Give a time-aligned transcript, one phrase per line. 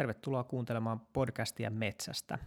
[0.00, 2.38] Tervetuloa kuuntelemaan podcastia Metsästä.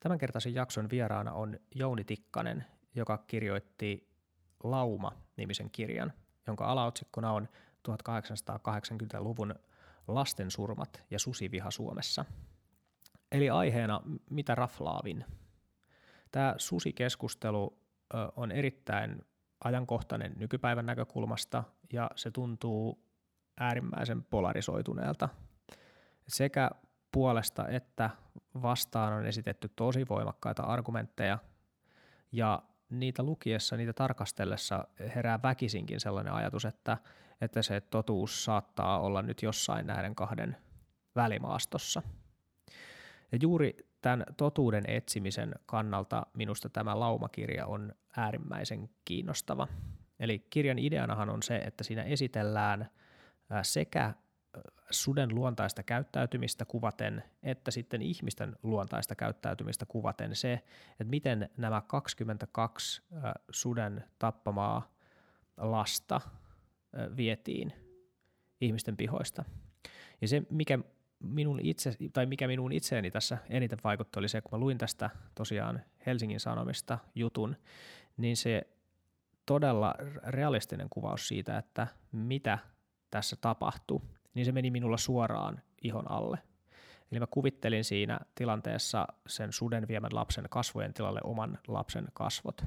[0.00, 4.10] Tämänkertaisen jakson vieraana on Jouni Tikkanen, joka kirjoitti
[4.64, 6.12] Lauma-nimisen kirjan,
[6.46, 7.48] jonka alaotsikkona on
[7.88, 9.54] 1880-luvun
[10.08, 12.24] lastensurmat ja susiviha Suomessa.
[13.32, 14.00] Eli aiheena
[14.30, 15.24] mitä raflaavin.
[16.30, 17.78] Tämä susikeskustelu
[18.36, 19.24] on erittäin
[19.64, 23.04] ajankohtainen nykypäivän näkökulmasta ja se tuntuu
[23.60, 25.28] äärimmäisen polarisoituneelta.
[26.30, 26.70] Sekä
[27.12, 28.10] puolesta että
[28.62, 31.38] vastaan on esitetty tosi voimakkaita argumentteja
[32.32, 36.98] ja niitä lukiessa, niitä tarkastellessa herää väkisinkin sellainen ajatus, että,
[37.40, 40.56] että se totuus saattaa olla nyt jossain näiden kahden
[41.16, 42.02] välimaastossa.
[43.32, 49.68] Ja juuri tämän totuuden etsimisen kannalta minusta tämä laumakirja on äärimmäisen kiinnostava.
[50.20, 52.90] Eli kirjan ideanahan on se, että siinä esitellään
[53.62, 54.14] sekä
[54.90, 60.52] suden luontaista käyttäytymistä kuvaten, että sitten ihmisten luontaista käyttäytymistä kuvaten se,
[60.90, 63.02] että miten nämä 22
[63.50, 64.92] suden tappamaa
[65.56, 66.20] lasta
[67.16, 67.72] vietiin
[68.60, 69.44] ihmisten pihoista.
[70.20, 70.78] Ja se, mikä
[71.18, 75.10] minun itse, tai mikä minun itseeni tässä eniten vaikutti, oli se, kun mä luin tästä
[75.34, 77.56] tosiaan Helsingin Sanomista jutun,
[78.16, 78.66] niin se
[79.46, 79.94] todella
[80.26, 82.58] realistinen kuvaus siitä, että mitä
[83.10, 84.00] tässä tapahtui,
[84.34, 86.38] niin se meni minulla suoraan ihon alle.
[87.12, 92.64] Eli mä kuvittelin siinä tilanteessa sen suden viemän lapsen kasvojen tilalle oman lapsen kasvot.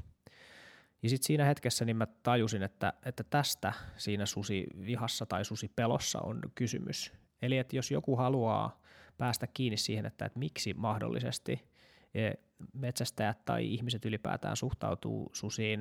[1.02, 5.72] Ja sitten siinä hetkessä niin mä tajusin, että, että tästä siinä susi vihassa tai susi
[5.76, 7.12] pelossa on kysymys.
[7.42, 8.80] Eli että jos joku haluaa
[9.18, 11.68] päästä kiinni siihen, että, että miksi mahdollisesti
[12.14, 12.32] e,
[12.72, 15.80] metsästäjät tai ihmiset ylipäätään suhtautuu susiin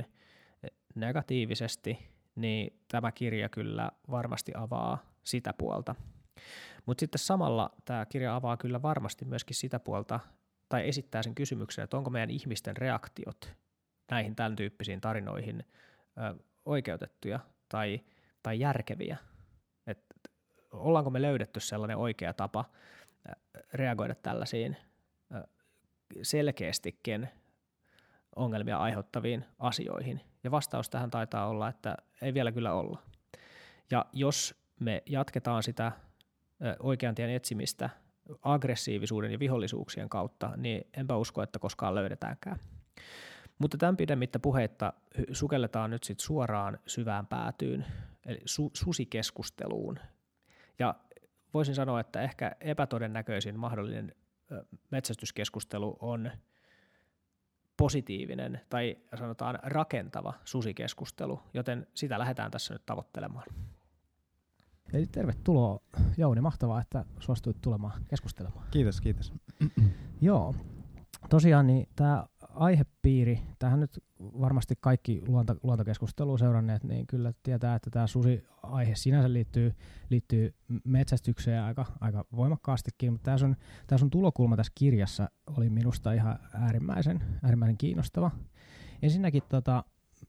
[0.63, 5.95] e, negatiivisesti, niin tämä kirja kyllä varmasti avaa sitä puolta.
[6.85, 10.19] Mutta sitten samalla tämä kirja avaa kyllä varmasti myöskin sitä puolta,
[10.69, 13.53] tai esittää sen kysymyksen, että onko meidän ihmisten reaktiot
[14.11, 15.63] näihin tämän tyyppisiin tarinoihin
[16.17, 17.39] ö, oikeutettuja
[17.69, 18.01] tai,
[18.43, 19.17] tai järkeviä.
[19.87, 20.05] Et
[20.71, 22.65] ollaanko me löydetty sellainen oikea tapa
[23.73, 24.77] reagoida tällaisiin
[25.35, 25.47] ö,
[26.21, 27.29] selkeästikin
[28.35, 30.21] ongelmia aiheuttaviin asioihin.
[30.43, 32.99] Ja vastaus tähän taitaa olla, että ei vielä kyllä olla.
[33.91, 35.91] Ja jos me jatketaan sitä
[36.79, 37.89] oikean tien etsimistä
[38.41, 42.59] aggressiivisuuden ja vihollisuuksien kautta, niin enpä usko, että koskaan löydetäänkään.
[43.59, 44.93] Mutta tämän pidemmittä puheitta
[45.31, 47.85] sukelletaan nyt sit suoraan syvään päätyyn,
[48.25, 49.99] eli su- susikeskusteluun.
[50.79, 50.95] Ja
[51.53, 54.15] voisin sanoa, että ehkä epätodennäköisin mahdollinen
[54.91, 56.31] metsästyskeskustelu on
[57.77, 63.45] positiivinen tai sanotaan rakentava susikeskustelu, joten sitä lähdetään tässä nyt tavoittelemaan.
[64.93, 65.79] Eli tervetuloa
[66.17, 68.67] Jouni, mahtavaa, että suostuit tulemaan keskustelemaan.
[68.71, 69.33] Kiitos, kiitos.
[70.21, 70.55] Joo,
[71.29, 77.89] tosiaan niin tämä aihepiiri, tähän nyt varmasti kaikki luonto, luontokeskustelua seuranneet, niin kyllä tietää, että
[77.89, 79.73] tämä susi-aihe sinänsä liittyy,
[80.09, 83.55] liittyy metsästykseen aika, aika voimakkaastikin, mutta tämä sun,
[83.87, 88.31] tämä sun tulokulma tässä kirjassa oli minusta ihan äärimmäisen, äärimmäisen kiinnostava.
[89.01, 89.83] Ensinnäkin tota,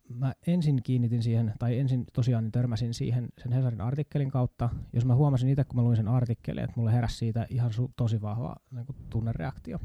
[0.08, 5.14] mä ensin kiinnitin siihen, tai ensin tosiaan törmäsin siihen sen Hesarin artikkelin kautta, jos mä
[5.14, 8.56] huomasin itse, kun mä luin sen artikkelin, että mulle heräsi siitä ihan su- tosi vahva
[8.70, 9.78] niin kuin tunnereaktio.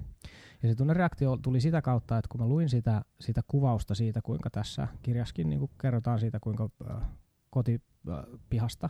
[0.64, 4.50] Ja se tunnereaktio tuli sitä kautta, että kun mä luin sitä, sitä kuvausta siitä, kuinka
[4.50, 7.02] tässä kirjaskin niin kuin kerrotaan siitä, kuinka äh,
[7.50, 8.90] kotipihasta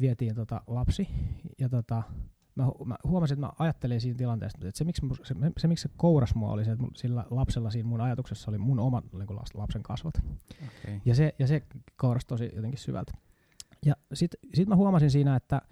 [0.00, 1.08] vietiin tota lapsi,
[1.58, 2.02] ja tota,
[2.56, 5.94] mä, mä huomasin, että mä ajattelin siinä tilanteessa, että se miksi, se, se, miksi se
[5.96, 9.38] kouras mua oli se, että sillä lapsella siinä mun ajatuksessa oli mun oma niin kuin
[9.54, 10.14] lapsen kasvot.
[10.18, 11.00] Okay.
[11.04, 11.62] Ja, se, ja se
[11.96, 13.12] kourasi tosi jotenkin syvältä.
[13.86, 15.62] Ja sitten sit mä huomasin siinä, että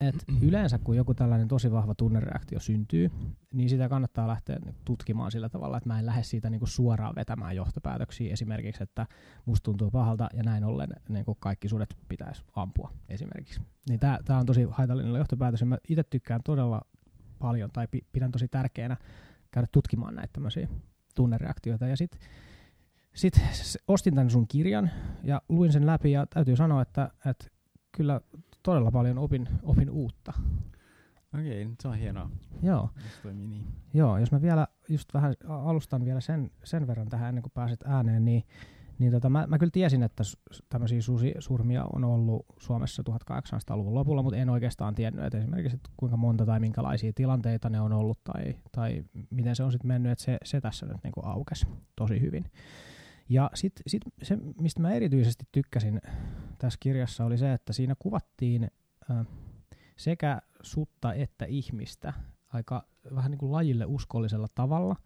[0.00, 3.10] et yleensä kun joku tällainen tosi vahva tunnereaktio syntyy,
[3.52, 7.14] niin sitä kannattaa lähteä niinku tutkimaan sillä tavalla, että mä en lähde siitä niinku suoraan
[7.14, 8.32] vetämään johtopäätöksiä.
[8.32, 9.06] Esimerkiksi, että
[9.46, 13.60] musta tuntuu pahalta ja näin ollen niinku kaikki sudet pitäisi ampua esimerkiksi.
[13.88, 16.82] Niin tämä on tosi haitallinen johtopäätös ja mä itse tykkään todella
[17.38, 18.96] paljon tai pidän tosi tärkeänä
[19.50, 20.68] käydä tutkimaan näitä tämmöisiä
[21.14, 21.86] tunnereaktioita.
[21.86, 22.20] Ja sitten
[23.14, 23.34] sit
[23.88, 24.90] ostin tämän sun kirjan
[25.24, 27.46] ja luin sen läpi ja täytyy sanoa, että, että
[27.92, 28.20] kyllä
[28.66, 30.32] todella paljon opin, opin uutta.
[31.34, 32.30] Okei, okay, se on hienoa.
[32.62, 32.90] Joo.
[32.96, 33.66] Se toimii niin.
[33.94, 37.84] Joo, jos mä vielä just vähän alustan vielä sen, sen verran tähän ennen kuin pääset
[37.86, 38.42] ääneen, niin,
[38.98, 40.22] niin tota, mä, mä kyllä tiesin, että
[40.68, 41.00] tämmöisiä
[41.38, 46.46] surmia on ollut Suomessa 1800-luvun lopulla, mutta en oikeastaan tiennyt, että esimerkiksi että kuinka monta
[46.46, 50.38] tai minkälaisia tilanteita ne on ollut tai, tai miten se on sitten mennyt, että se,
[50.44, 51.66] se tässä nyt niinku aukesi
[51.96, 52.44] tosi hyvin.
[53.28, 56.00] Ja sitten sit se, mistä mä erityisesti tykkäsin
[56.58, 58.70] tässä kirjassa, oli se, että siinä kuvattiin,
[59.96, 62.12] sekä sutta että ihmistä
[62.48, 64.96] aika vähän niin kuin lajille uskollisella tavalla,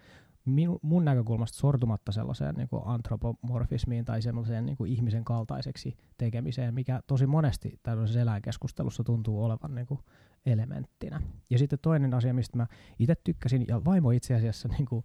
[0.45, 6.75] minu, mun näkökulmasta sortumatta sellaiseen niin kuin antropomorfismiin tai sellaiseen niin kuin ihmisen kaltaiseksi tekemiseen,
[6.75, 10.01] mikä tosi monesti tällaisessa eläinkeskustelussa tuntuu olevan niin kuin
[10.47, 11.23] elementtinä.
[11.51, 12.67] Ja sitten toinen asia, mistä mä
[12.99, 15.05] itse tykkäsin, ja vaimo itse asiassa niin kuin,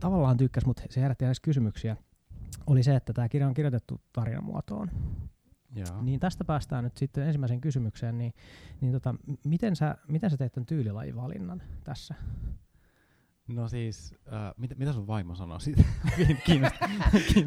[0.00, 1.96] tavallaan tykkäsi, mutta se herätti edes kysymyksiä,
[2.66, 4.90] oli se, että tämä kirja on kirjoitettu tarinamuotoon.
[5.74, 6.02] Joo.
[6.02, 8.34] Niin tästä päästään nyt sitten ensimmäiseen kysymykseen, niin,
[8.80, 9.14] niin tota,
[9.44, 12.14] miten, sä, miten sä teet tämän tyylilajivalinnan tässä?
[13.48, 15.82] No siis, äh, mitä, mitä sun vaimo sanoo siitä?
[16.46, 16.88] Kiinnostaa.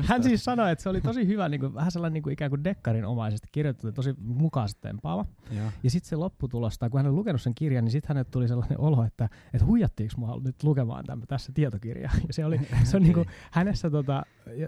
[0.01, 2.51] Hän siis sanoi, että se oli tosi hyvä, niin kuin, vähän sellainen niin kuin ikään
[2.51, 5.25] kuin dekkarinomaisesti kirjoitettu, tosi mukaisesti tempaava.
[5.51, 5.71] Joo.
[5.83, 8.47] Ja sitten se lopputulos, tai kun hän oli lukenut sen kirjan, niin sitten hänelle tuli
[8.47, 12.09] sellainen olo, että, että huijattiinko mua nyt lukemaan tämän, tässä tietokirja.
[12.27, 14.23] Ja se oli, se on niin kuin, hänessä, tota,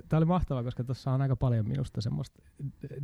[0.09, 2.41] tämä oli mahtavaa, koska tuossa on aika paljon minusta semmoista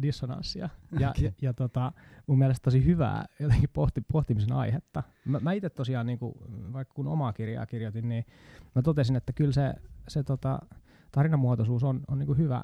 [0.02, 0.70] dissonanssia.
[1.00, 1.26] Ja, Okei.
[1.26, 1.92] ja, ja tota,
[2.28, 5.04] mun mielestä tosi hyvää jotenkin pohti, pohtimisen aihetta.
[5.26, 6.34] Mä, mä itse tosiaan, niin kuin,
[6.74, 8.26] vaikka kun omaa kirjaa kirjoitin, niin
[8.76, 9.74] mä totesin, että kyllä se,
[10.08, 10.60] se tota,
[11.12, 12.64] tarinamuotoisuus on, on niin kuin hyvä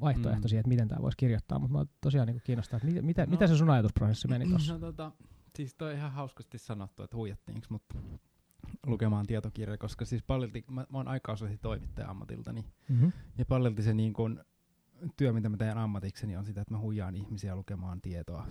[0.00, 0.48] vaihtoehto Mm.
[0.48, 3.30] siihen, että miten tämä voisi kirjoittaa, mutta mä tosiaan niin kiinnostaa, että mitä, mitä, No.
[3.30, 4.72] mitä se sun ajatusprosessi meni tuossa?
[4.72, 5.12] No tota,
[5.56, 7.82] siis toi ihan hauskasti sanottu, että huijattiinko mut
[8.86, 13.12] lukemaan tietokirja, koska siis paljolti, mä, mä oon aikauslehti toimittaja ammatiltani, Mm-hmm.
[13.38, 14.44] ja paljolti se niin kun,
[15.16, 18.46] työ, mitä mä teen ammatikseni, on sitä, että mä huijaan ihmisiä lukemaan tietoa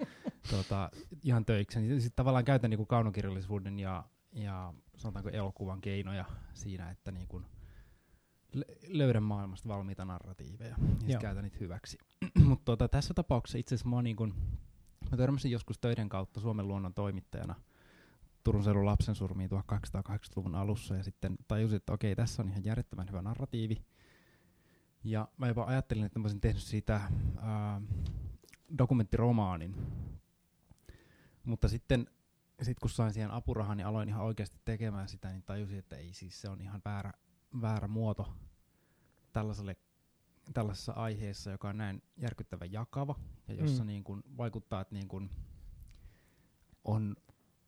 [0.50, 0.90] tota,
[1.24, 2.00] ihan töikseni.
[2.00, 6.24] Sitten tavallaan käytän niin kaunokirjallisuuden ja, ja sanotaanko elokuvan keinoja
[6.54, 7.46] siinä, että niin kun,
[8.56, 11.98] lö- löydän maailmasta valmiita narratiiveja ja sit käytän niitä hyväksi.
[12.48, 14.34] Mutta tota, tässä tapauksessa itse asiassa mä, niin kun,
[15.10, 17.54] mä törmäsin joskus töiden kautta Suomen luonnon toimittajana
[18.44, 23.22] Turun seudun lapsensurmiin 1880-luvun alussa ja sitten tajusin, että okei, tässä on ihan järjettömän hyvä
[23.22, 23.84] narratiivi.
[25.04, 27.00] Ja mä jopa ajattelin, että mä olisin tehnyt siitä
[27.36, 27.80] ää,
[28.78, 29.76] dokumenttiromaanin.
[31.44, 32.06] Mutta sitten
[32.62, 36.12] sit kun sain siihen apurahan, niin aloin ihan oikeasti tekemään sitä, niin tajusin, että ei
[36.12, 37.12] siis se on ihan väärä,
[37.60, 38.34] väärä muoto
[39.32, 39.76] tällaiselle,
[40.54, 43.14] tällaisessa aiheessa, joka on näin järkyttävän jakava
[43.48, 43.86] ja jossa Mm.
[43.86, 45.30] niin kun vaikuttaa, että niin kun
[46.84, 47.16] on,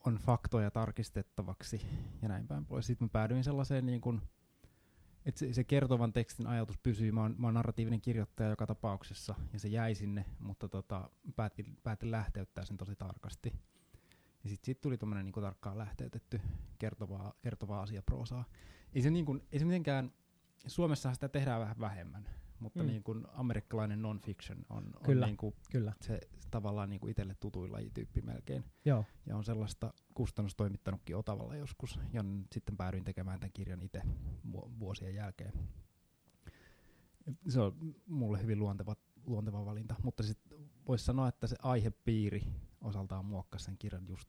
[0.06, 1.87] on faktoja tarkistettavaksi
[2.22, 2.87] ja näin päin pois.
[2.87, 4.22] Sitten mä päädyin sellaiseen niin kun,
[5.26, 7.12] että se, se kertovan tekstin ajatus pysyy.
[7.12, 11.76] Mä oon, mä oon narratiivinen kirjoittaja joka tapauksessa ja se jäi sinne, mutta tota, päätin,
[11.82, 13.52] päätin lähteyttää sen tosi tarkasti.
[14.44, 16.40] Ja sitten sit tuli tämmöinen niinku tarkkaan lähteytetty
[16.78, 18.44] kertovaa, kertovaa asiaproosaa.
[18.92, 20.12] Ei se, niinku, ei se mitenkään,
[20.66, 22.28] Suomessahan sitä tehdään vähän vähemmän,
[22.60, 22.87] mutta Mm.
[22.87, 25.26] niinku amerikkalainen non-fiction on, on Kyllä.
[25.26, 26.20] niinku Kyllä, se
[26.50, 28.64] tavallaan niinku itselle tutuin lajityyppi melkein.
[28.84, 29.04] joo.
[29.26, 31.98] Ja on sellaista kustannustoimittanutkin Otavalla joskus.
[32.12, 34.02] Ja sitten päädyin tekemään tämän kirjan itse
[34.52, 35.52] vu- vuosien jälkeen.
[37.48, 38.96] Se on mulle hyvin luonteva,
[39.26, 39.94] luonteva valinta.
[40.02, 40.58] Mutta sitten
[40.88, 42.42] voisi sanoa, että se aihepiiri
[42.80, 44.28] osaltaan muokkasi sen kirjan just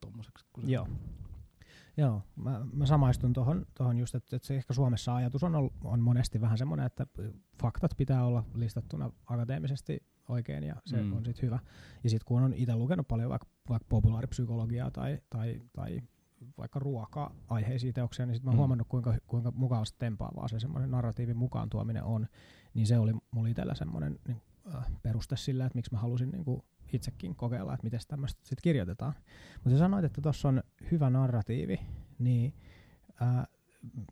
[0.62, 0.88] se Joo.
[1.98, 5.74] Joo, mä, mä samaistun tuohon tohon just, että, että se ehkä Suomessa ajatus on, ollut,
[5.84, 7.08] on monesti vähän semmoinen, että
[7.62, 11.04] faktat pitää olla listattuna akateemisesti oikein ja se mm.
[11.04, 11.14] Mm.
[11.14, 11.60] on sitten hyvä.
[12.04, 16.02] Ja sitten kun on itse lukenut paljon vaikka, vaikka populaaripsykologiaa tai, tai, tai
[16.58, 18.58] vaikka ruoka-aiheisia teoksia, niin sitten mä oon Mm.
[18.58, 22.28] huomannut, kuinka, kuinka mukavasti tempaavaa se semmoinen narratiivin mukaan tuominen on.
[22.74, 24.42] Niin se oli mulla itsellä semmoinen niin,
[24.76, 26.62] äh, peruste sillä, että miksi mä halusin niin kuin
[26.94, 29.14] itsekin kokeilla, että miten tämmöistä sitten kirjoitetaan.
[29.54, 31.80] Mutta sä sanoit, että tuossa on hyvä narratiivi,
[32.20, 32.54] niin
[33.20, 33.48] ää,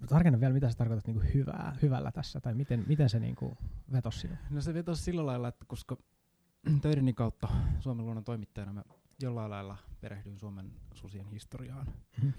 [0.10, 3.58] tarkenna vielä, mitä sä tarkoitat niinku hyvää, hyvällä tässä, tai miten, miten se niinku
[3.92, 4.38] vetosi sinua?
[4.50, 5.98] No se vetosi sillä lailla, että koska
[6.82, 7.48] töideni kautta
[7.80, 8.84] Suomen luonnon toimittajana mä
[9.22, 11.88] jollain lailla perehdyin Suomen susien historiaan.
[12.18, 12.30] Mhm.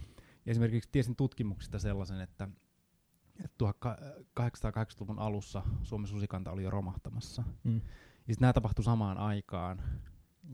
[0.47, 2.49] Ja esimerkiksi tiesin tutkimuksista sellaisen, että
[3.45, 3.64] että
[4.41, 7.43] 1880-luvun alussa Suomen susikanta oli jo romahtamassa.
[7.64, 7.75] Mm.
[7.75, 7.81] Ja
[8.35, 9.83] sitten nämä tapahtui samaan aikaan.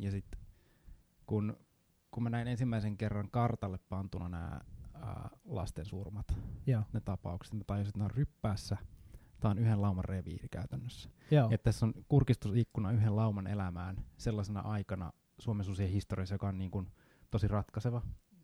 [0.00, 0.40] Ja sitten
[1.26, 1.56] kun,
[2.10, 4.60] kun mä näin ensimmäisen kerran kartalle pantuna nämä
[5.44, 6.26] lasten surmat,
[6.66, 8.76] Joo, ne tapaukset, mä tajusin, että nämä on ryppäässä.
[9.40, 11.10] Tämä on yhden lauman reviiri käytännössä.
[11.30, 16.58] joo, Että tässä on kurkistusikkuna yhden lauman elämään sellaisena aikana Suomen susien historiassa, joka on
[16.58, 16.88] niin kuin
[17.30, 18.02] tosi ratkaiseva.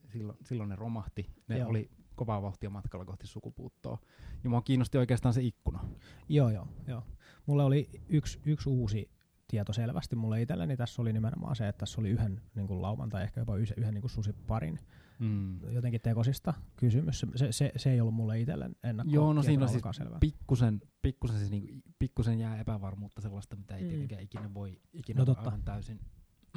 [0.08, 1.26] Silloin, silloin ne romahti.
[1.48, 1.58] Ne.
[1.58, 1.68] Joo.
[1.68, 3.98] oli kovaa vauhtia matkalla kohti sukupuuttoa.
[4.44, 5.84] Ja mua kiinnosti oikeastaan se ikkuna.
[6.28, 7.02] joo, joo, joo.
[7.46, 9.10] Mulla oli yksi, yksi uusi
[9.52, 10.76] tieto selvästi mulle itselleni.
[10.76, 13.74] Tässä oli nimenomaan se, että tässä oli yhden niin kuin lauman tai ehkä jopa yhden,
[13.78, 14.78] yhden niin kuin susiparin
[15.18, 15.72] Mm.
[15.72, 17.26] jotenkin tekosista kysymys.
[17.36, 20.18] Se, se, se ei ollut mulle itselle ennakko Joo, no siinä on siis selvää.
[20.20, 23.88] Pikkusen, pikkusen, siis niinku, pikkusen jää epävarmuutta sellaista, mitä ei Mm.
[23.88, 25.40] tietenkään ikinä voi ikinä No totta.
[25.50, 26.00] aivan täysin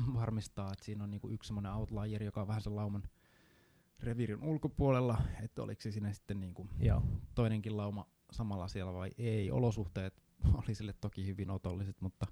[0.20, 0.72] varmistaa.
[0.74, 3.04] Että siinä on niinku yksi semmoinen outlier, joka on vähän sen lauman
[4.00, 7.04] reviirin ulkopuolella, että oliko se siinä sitten niinku Joo,
[7.36, 9.52] toinenkin lauma samalla siellä vai ei.
[9.52, 10.24] Olosuhteet
[10.54, 12.28] oli sille toki hyvin otolliset, mutta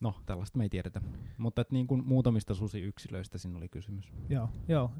[0.00, 1.00] No, tällaista me ei tiedetä.
[1.38, 4.12] Mutta et niin kuin muutamista susiyksilöistä siinä oli kysymys.
[4.28, 4.90] Joo, joo,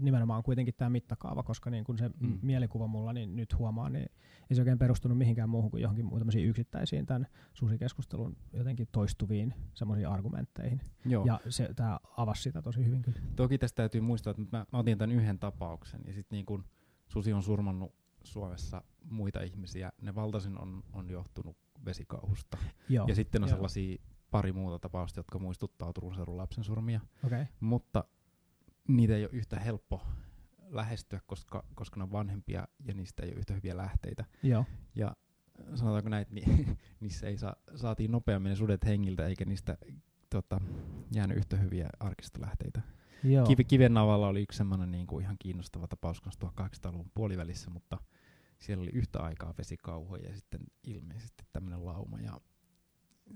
[0.00, 2.38] nimenomaan kuitenkin tämä mittakaava, koska niin kun se Mm.
[2.42, 4.10] mielikuva mulla niin nyt huomaa, niin
[4.50, 10.08] ei se oikein perustunut mihinkään muuhun kuin johonkin muutamisiin yksittäisiin tämän susikeskustelun jotenkin toistuviin semmoisiin
[10.08, 10.80] argumentteihin.
[11.04, 11.24] Joo.
[11.24, 13.20] Ja se, tämä avasi sitä tosi hyvin kyllä.
[13.36, 16.64] Toki tästä täytyy muistaa, että mä, mä otin tämän yhden tapauksen ja sitten niin kun
[17.08, 22.58] susi on surmannut Suomessa muita ihmisiä, ne valtaisin on, on johtunut vesikauhusta.
[22.88, 23.56] Joo, ja sitten on joo.
[23.56, 23.98] sellaisia
[24.30, 27.42] pari muuta tapausta, jotka muistuttaa Turun seudun lapsen surmia, okei.
[27.42, 27.54] Okay.
[27.60, 28.04] mutta
[28.88, 30.02] niitä ei ole yhtä helppo
[30.68, 34.24] lähestyä, koska, koska ne on vanhempia ja niistä ei ole yhtä hyviä lähteitä.
[34.42, 35.16] Joo, Ja
[35.74, 36.66] sanotaanko näin, että ni,
[37.00, 39.78] niissä ei saa, saatiin nopeammin ne sudet hengiltä, eikä niistä
[40.30, 40.60] tota,
[41.14, 42.80] jäänyt yhtä hyviä arkistolähteitä.
[43.24, 43.46] joo.
[43.46, 47.98] Kivi, Kivennavalla oli yksi semmoinen niin kuin ihan kiinnostava tapaus kanssa 1800-luvun puolivälissä, mutta
[48.58, 52.20] siellä oli yhtä aikaa vesikauhoja ja sitten ilmeisesti tämmöinen lauma.
[52.20, 52.40] Ja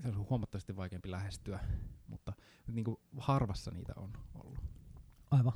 [0.01, 1.59] se on huomattavasti vaikeampi lähestyä,
[2.07, 2.33] mutta
[2.71, 4.59] niin kuin harvassa niitä on ollut.
[5.31, 5.53] Aivan.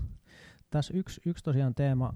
[0.69, 2.13] Tässä yksi, yksi tosiaan teema,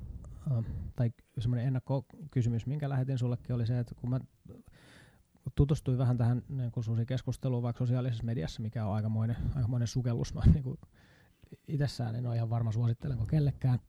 [0.96, 4.20] tai semmoinen ennakkokysymys, minkä lähetin sullekin, oli se, että kun mä
[5.56, 10.34] tutustuin vähän tähän niin kuin susikeskusteluun vaikka sosiaalisessa mediassa, mikä on aikamoinen, aikamoinen sukellus.
[10.34, 10.78] Mä niin kuin
[11.68, 13.80] itsessään en ole ihan varma suosittelenko kellekään.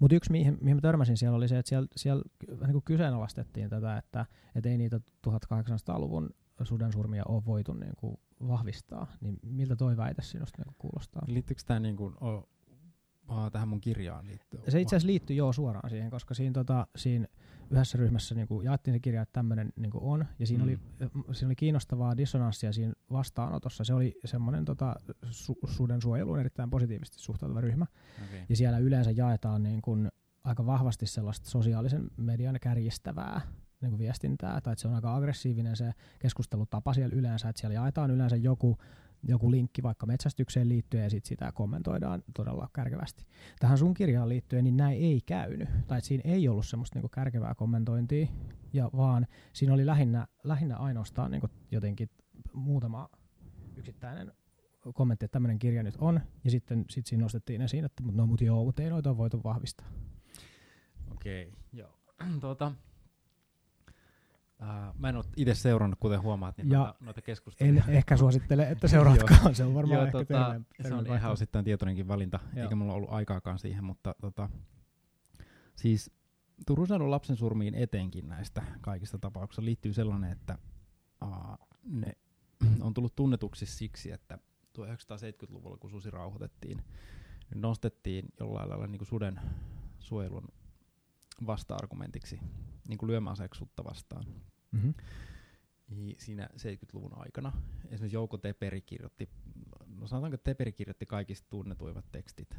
[0.00, 3.70] Mutta yksi, mihin, mihin mä törmäsin siellä, oli se, että siellä, siellä niin kuin kyseenalaistettiin
[3.70, 6.30] tätä, että, että ei niitä 1800-luvun
[6.62, 8.16] sudensurmia ole voitu niin kuin
[8.48, 9.06] vahvistaa.
[9.20, 11.22] Niin miltä toi väite sinusta niin kuin kuulostaa?
[11.26, 12.48] Liittyykö tämä niin kuin, o,
[13.28, 14.62] o, tähän mun kirjaan liittyen?
[14.68, 17.26] Se itse asiassa liittyy jo suoraan siihen, koska siinä, tota, siinä
[17.70, 20.68] yhdessä ryhmässä niin kuin jaettiin se kirja, että tämmöinen niin on, ja siinä, Mm.
[20.68, 20.78] oli,
[21.34, 23.84] siinä oli kiinnostavaa dissonanssia siinä vastaanotossa.
[23.84, 24.96] Se oli semmoinen tota,
[25.30, 27.86] su, suden suojeluun erittäin positiivisesti suhtautuva ryhmä,
[28.24, 28.40] Okay.
[28.48, 30.08] ja siellä yleensä jaetaan niin kuin
[30.44, 33.40] aika vahvasti sellaista sosiaalisen median kärjistävää
[33.82, 37.74] niin kuin viestintää, tai että se on aika aggressiivinen se keskustelutapa siellä yleensä, että siellä
[37.74, 38.78] jaetaan yleensä joku,
[39.22, 43.26] joku linkki vaikka metsästykseen liittyen ja sitten sitä kommentoidaan todella kärkevästi.
[43.60, 47.02] Tähän sun kirjaan liittyen, niin näin ei käynyt, tai että siinä ei ollut semmoista niin
[47.02, 48.26] kuin kärkevää kommentointia,
[48.72, 52.10] ja vaan siinä oli lähinnä, lähinnä ainoastaan niin kuin jotenkin
[52.52, 53.08] muutama
[53.76, 54.32] yksittäinen
[54.94, 58.40] kommentti, että tämmöinen kirja nyt on, ja sitten sit siinä nostettiin esiin, että no mut
[58.40, 59.86] joo, mutta ei noita voitu vahvistaa.
[61.10, 61.98] Okei, okay, joo.
[62.40, 62.72] tuota,
[64.62, 67.84] ää, mä en ole itse seurannut, kuten huomaat, niin Ja noita, noita keskusteluja.
[67.88, 70.74] En ehkä suosittele, että seuraatkaan, se on varmaan Joo, ehkä tota, terveempi.
[70.88, 72.62] se on ihan osittain tietoinenkin valinta, Joo.
[72.62, 74.48] eikä mulla ollut aikaakaan siihen, mutta tota,
[75.76, 76.10] siis
[76.66, 80.58] Turun lapsen surmiin etenkin näistä kaikista tapauksista liittyy sellainen, että
[81.20, 82.12] aa, ne
[82.80, 84.38] on tullut tunnetuksi siksi, että
[84.78, 86.84] 1970-luvulla, kun susi rauhoitettiin,
[87.50, 89.40] niin nostettiin jollain lailla niin kuin suden
[89.98, 90.48] suojelun
[91.46, 92.40] vasta-argumentiksi
[92.88, 94.24] niin kuin lyömäaseeksi sutta vastaan.
[94.72, 94.90] Mhm.
[95.90, 97.52] I- siinä 70-luvun aikana.
[97.84, 99.28] Esimerkiksi Jouko Teperi kirjoitti,
[99.86, 102.56] no sanotaanko, Teperi kirjoitti kaikista tunnetuimmat tekstit,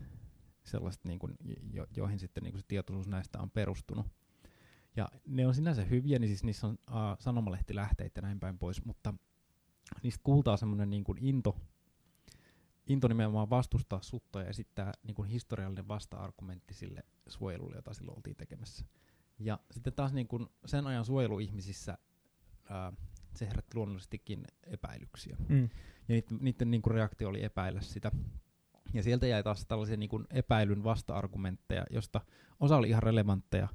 [0.64, 1.36] sellaiset, niin kuin,
[1.74, 4.06] jo, joihin sitten niin kuin se tietoisuus näistä on perustunut.
[4.96, 8.86] Ja ne on sinänsä hyviä, niin siis niissä on uh, sanomalehtilähteitä ja näin päin pois,
[8.86, 9.14] mutta
[10.04, 11.58] niistä kuultaa semmoinen niin into,
[12.88, 18.36] into nimenomaan vastustaa sutta ja esittää niin kuin historiallinen vasta-argumentti sille suojelulle, jota silloin oltiin
[18.36, 18.86] tekemässä.
[19.40, 21.98] Ja sitten taas niin kuin sen ajan suojeluihmisissä
[22.74, 22.94] ää,
[23.36, 25.38] se herätti luonnollisestikin epäilyksiä.
[25.50, 25.70] Mm.
[26.08, 28.12] Ja niiden, niiden niin kuin reaktio oli epäillä sitä.
[28.94, 32.22] Ja sieltä jäi taas tällaisia niin kuin epäilyn vasta-argumentteja, josta
[32.60, 33.68] osa oli ihan relevantteja.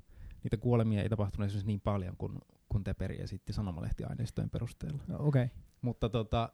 [0.43, 2.39] Niitä kuolemia ei tapahtunut esimerkiksi niin paljon kuin,
[2.69, 5.03] kuin Teperi esitti sanomalehtiaineistojen perusteella.
[5.07, 5.57] No, Okei, okay.
[5.81, 6.53] Mutta tota,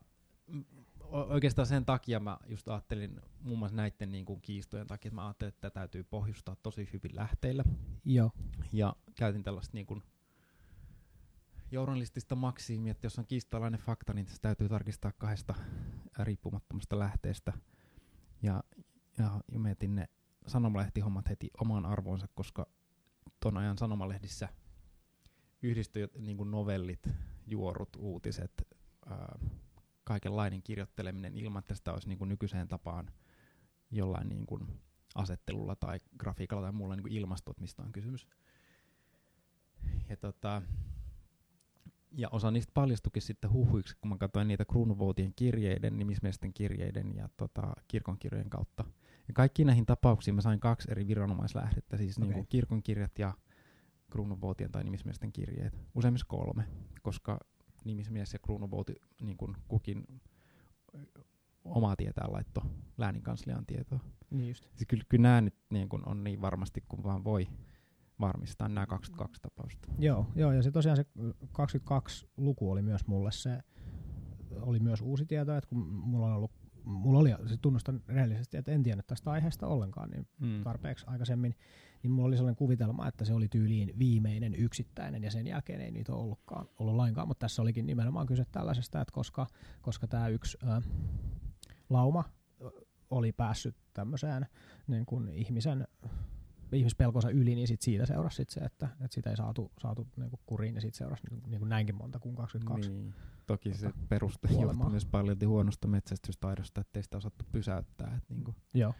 [1.11, 5.27] oikeastaan sen takia mä just ajattelin muun muassa näiden niin kuin kiistojen takia, että mä
[5.27, 7.65] ajattelin, että tätä täytyy pohjustaa tosi hyvin lähteillä.
[8.05, 8.31] joo.
[8.73, 10.03] Ja käytin tällaista niin kuin
[11.71, 15.55] journalistista maksiimia, että jos on kiistalainen fakta, niin se täytyy tarkistaa kahdesta
[16.19, 17.53] riippumattomasta lähteestä.
[18.43, 18.65] Ja,
[19.19, 20.09] ja, mietin ne
[20.47, 22.67] sanomalehtihommat heti omaan arvoonsa, koska
[23.41, 24.49] ton ajan sanomalehdissä
[25.63, 27.09] yhdistyi niin kuin novellit,
[27.47, 28.69] juorut, uutiset,
[29.07, 29.39] ää,
[30.05, 33.11] kaikenlainen kirjoitteleminen ilman, että sitä olisi niin kuin nykyiseen tapaan
[33.91, 34.81] jollain niin kuin
[35.15, 38.29] asettelulla tai grafiikalla tai muulla niin ilmastot, mistä on kysymys.
[40.09, 40.63] Ja, tota,
[42.17, 47.29] ja osa niistä paljastukin sitten huhuiksi, kun mä katsoin niitä kruunuvoutien kirjeiden, nimismiesten kirjeiden ja
[47.37, 48.85] tota, kirkonkirjojen kautta.
[49.29, 52.31] Ja kaikkiin näihin tapauksiin mä sain kaksi eri viranomaislähdettä, siis okay.
[52.31, 53.35] Niin kirkonkirjat ja
[54.11, 55.79] kruununvoutien tai nimismiesten kirjeet.
[55.95, 56.65] Useimmissa kolme,
[57.03, 57.41] koska
[57.85, 60.05] nimismies ja kruununvouti niin kuin kukin
[61.65, 62.63] omaa tietää laitto
[62.99, 64.01] lääninkanslian tietoa.
[64.31, 64.65] Niin just.
[64.75, 67.49] Siis kyllä, kyllä nämä nyt niin kun on niin varmasti kuin vaan voi
[68.21, 69.89] varmistaa nämä 22 tapausta.
[69.99, 71.05] Joo, joo, ja se tosiaan se
[71.53, 73.59] 22 luku oli myös mulle se
[74.61, 76.53] oli myös uusi tieto, että kun mulla on ollut
[76.85, 80.63] mulla oli, siis tunnustan rehellisesti, että en tiennyt tästä aiheesta ollenkaan niin Mm.
[80.63, 81.55] tarpeeksi aikaisemmin,
[82.03, 85.91] niin mulla oli sellainen kuvitelma, että se oli tyyliin viimeinen yksittäinen ja sen jälkeen ei
[85.91, 89.47] niitä ole ollutkaan, ollut lainkaan, mutta tässä olikin nimenomaan kyse tällaisesta, että koska,
[89.83, 90.81] koska tämä yksi ö,
[91.91, 92.25] lauma
[93.11, 94.47] oli päässyt tämmöiseen
[94.87, 95.87] niin kuin ihmisen
[96.73, 100.31] ihmispelkonsa yli, niin sit siitä seurasi sit se, että, että sitä ei saatu, saatu niin
[100.31, 102.91] kuin kuriin ja siitä seurasi niin, niin kuin näinkin monta kuin 22.
[102.91, 103.15] Niin.
[103.47, 104.73] Toki se Tota, peruste kuolemaa.
[104.73, 108.15] johtui myös paljon huonosta metsästystaidosta, ettei sitä osattu pysäyttää.
[108.17, 108.95] Et niinku, Joo.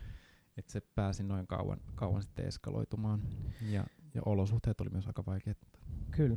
[0.57, 3.23] et se pääsi noin kauan, kauan sitten eskaloitumaan.
[3.63, 5.59] Ja, ja olosuhteet oli myös aika vaikeat.
[6.11, 6.37] Kyllä.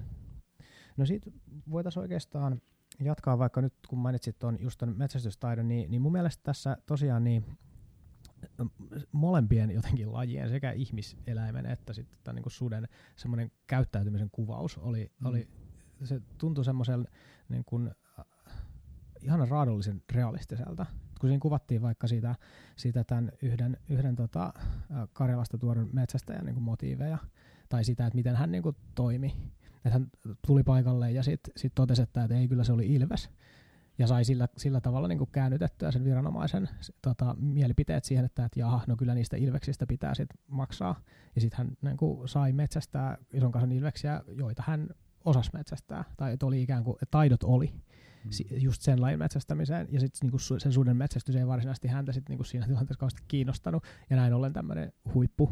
[0.98, 1.32] No siitä
[1.72, 2.62] voitaisiin oikeastaan
[3.00, 7.24] jatkaa, vaikka nyt kun mainitsit tuon just ton metsästystaidon, niin, niin mun mielestä tässä tosiaan
[7.24, 7.58] niin
[9.12, 15.28] molempien jotenkin lajien, sekä ihmiseläimen että sitten tämän niin suden semmoinen käyttäytymisen kuvaus oli, Mm.
[15.28, 15.48] oli
[16.04, 17.08] se tuntui semmoisen
[17.50, 18.26] niin kuin, äh,
[19.22, 20.86] ihan raadollisen realistiselta.
[21.20, 22.36] Kun siinä kuvattiin vaikka siitä,
[22.76, 27.18] siitä tämän yhden, yhden tota, äh, Karjalasta tuodun metsästäjän niin kuin motiiveja,
[27.70, 29.36] tai sitä, että miten hän niin kuin toimi.
[29.76, 30.08] Että hän
[30.48, 33.30] tuli paikalle ja sitten sit totesi, että, että ei kyllä se oli Ilves.
[33.98, 36.70] Ja sai sillä, sillä tavalla niin kuin käännytettyä sen viranomaisen
[37.02, 41.02] tota, mielipiteet siihen, että, että jaha, no kyllä niistä ilveksistä pitää sit maksaa.
[41.36, 44.90] Ja sitten hän niin kuin, sai metsästää ison kansan ilveksiä, joita hän
[45.26, 46.04] osasi metsästää.
[46.18, 47.74] Tai että oli ikään kuin, että taidot oli
[48.28, 48.60] Mm.
[48.60, 49.88] just sen lajin metsästämiseen.
[49.92, 53.84] Ja sitten niinku sen suden metsästys ei varsinaisesti häntä sit niinku siinä tilanteessa kauheasti kiinnostanut.
[54.10, 55.52] Ja näin ollen tämmöinen huippu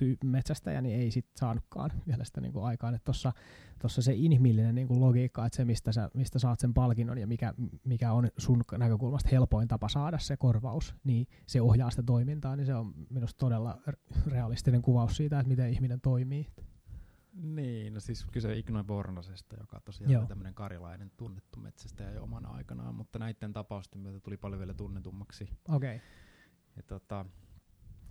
[0.00, 2.94] tyy- metsästäjä niin ei sit saanutkaan vielä sitä niinku aikaan.
[2.94, 3.32] Että tossa,
[3.78, 7.54] tossa se inhimillinen niinku logiikka, että se mistä, sä, mistä saat sen palkinnon ja mikä,
[7.84, 12.66] mikä on sun näkökulmasta helpoin tapa saada se korvaus, niin se ohjaa sitä toimintaa, niin
[12.66, 13.78] se on minusta todella
[14.26, 16.46] realistinen kuvaus siitä, että miten ihminen toimii.
[17.42, 20.20] Niin, no siis kyse Ignoi Bornosesta, joka tosiaan Joo.
[20.20, 24.74] oli tämmöinen karilainen tunnettu metsästäjä jo omana aikanaan, mutta näiden tapausten myötä tuli paljon vielä
[24.74, 25.48] tunnetummaksi.
[25.68, 26.00] Okei,
[26.76, 27.26] Ja tota,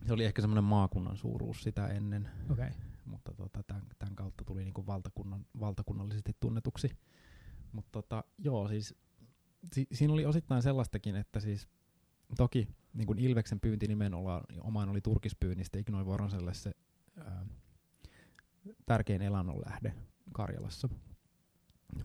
[0.08, 2.70] se oli ehkä semmoinen maakunnan suuruus sitä ennen, okei.
[3.06, 6.90] mutta tota, tämän, tämän kautta tuli niinku valtakunnan, valtakunnallisesti tunnetuksi.
[7.72, 8.96] Mutta tota, joo, siis
[9.74, 11.68] si, siinä oli osittain sellaistakin, että siis
[12.38, 16.72] toki niin kuin Ilveksen pyynti nimenomaan omaan oli turkispyynnistä Ignoi Voronselle se
[17.18, 17.46] ää,
[18.86, 19.94] tärkein elannon lähde
[20.34, 20.90] Karjalassa.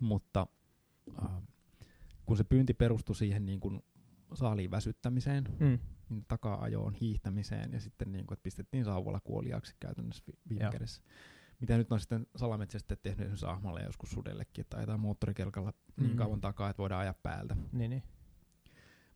[0.01, 0.47] Mutta
[1.23, 1.43] ää,
[2.27, 3.83] kun se pyynti perustui siihen niin kuin
[4.35, 5.79] saaliin väsyttämiseen, Mm.
[6.11, 10.73] Niin taka-ajoon, hiihtämiseen ja sitten niin kuin, että pistettiin sauvalla kuoliaaksi käytännössä vi- viime Joo.
[10.73, 11.03] kädessä.
[11.61, 16.17] Mitä nyt on sitten salametsästäjät tehnyt esimerkiksi ahmalle joskus sudellekin, että ajetaan moottorikelkalla niin Mm.
[16.17, 17.57] kauan takaa, että voidaan ajaa päältä.
[17.73, 18.03] Niin, niin.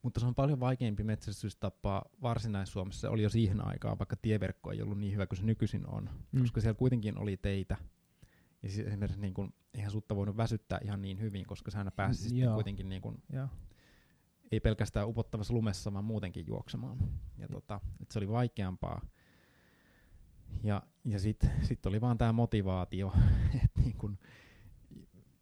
[0.03, 3.01] Mutta se on paljon vaikeampi metsästystapa Varsinais-Suomessa.
[3.01, 6.11] Se oli jo siihen aikaan, vaikka tieverkko ei ollut niin hyvä kuin se nykyisin on.
[6.33, 6.41] Mm.
[6.41, 7.77] Koska siellä kuitenkin oli teitä.
[8.63, 11.91] Ja siis esimerkiksi niin kun, eihän sutta voinut väsyttää ihan niin hyvin, koska sä aina
[11.91, 13.49] pääsi sitten kuitenkin niin kun, Joo.
[14.53, 16.99] Ei pelkästään upottavassa lumessa, vaan muutenkin juoksemaan.
[17.39, 19.07] Ja tota, et se oli vaikeampaa.
[20.63, 23.13] Ja, ja sitten sit oli vaan tämä motivaatio,
[23.65, 24.19] että niin kun,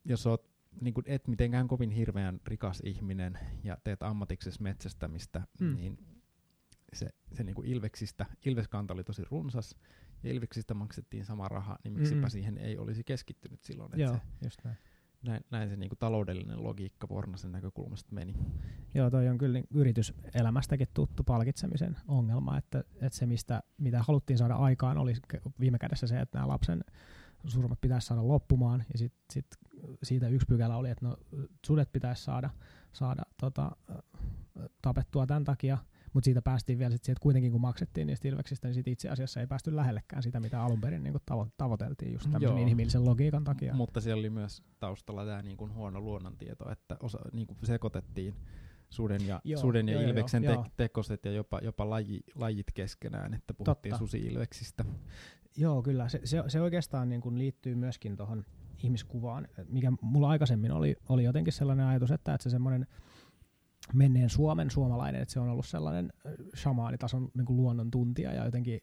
[0.04, 5.74] jos oot niin kun et mitenkään kovin hirveän rikas ihminen ja teet ammatiksesi metsästämistä, Mm.
[5.74, 5.98] niin
[6.92, 9.76] se, se niin Ilveksistä, Ilveskanta oli tosi runsas,
[10.22, 12.30] ja Ilveksistä maksettiin sama raha, niin miksipä Mm-mm.
[12.30, 13.92] siihen ei olisi keskittynyt silloin.
[13.96, 14.76] Joo, Se, just näin.
[15.22, 18.34] näin, näin se niin taloudellinen logiikka Vornasen näkökulmasta meni.
[18.94, 24.38] Joo, toi on kyllä niin yrityselämästäkin tuttu palkitsemisen ongelma, että, että se mistä, mitä haluttiin
[24.38, 25.12] saada aikaan oli
[25.61, 26.85] viime kädessä se, että nämä lapsen
[27.46, 29.46] surmat pitäisi saada loppumaan ja sitten sit
[30.02, 31.16] siitä yksi pykälä oli, että no,
[31.66, 32.50] sudet pitäisi saada,
[32.92, 33.76] saada tota,
[34.83, 35.78] tapettua tämän takia,
[36.12, 39.09] mutta siitä päästiin vielä sit siihen, että kuitenkin kun maksettiin niistä ilveksistä, niin sit itse
[39.09, 42.62] asiassa ei päästy lähellekään sitä, mitä alun perin niin tavo- tavoiteltiin just tämmöisen Joo.
[42.62, 43.74] inhimillisen logiikan takia.
[43.74, 48.35] Mutta siellä oli myös taustalla tämä niin kuin huono luonnontieto, että osa, niin sekoitettiin
[48.92, 50.62] suden ja, Joo, suden ja joo, joo, ilveksen joo.
[50.62, 53.98] te- tekoset ja jopa, jopa laji, lajit keskenään, että puhuttiin Totta.
[53.98, 54.85] susi-ilveksistä.
[55.57, 56.09] Joo, kyllä.
[56.09, 58.44] Se, se, se oikeastaan niin kuin liittyy myöskin tuohon
[58.83, 62.87] ihmiskuvaan, mikä mulla aikaisemmin oli, oli jotenkin sellainen ajatus, että, että se semmoinen
[63.94, 66.12] menneen Suomen suomalainen, että se on ollut sellainen
[66.57, 68.81] shamaanitason niin kuin luonnon tuntija ja jotenkin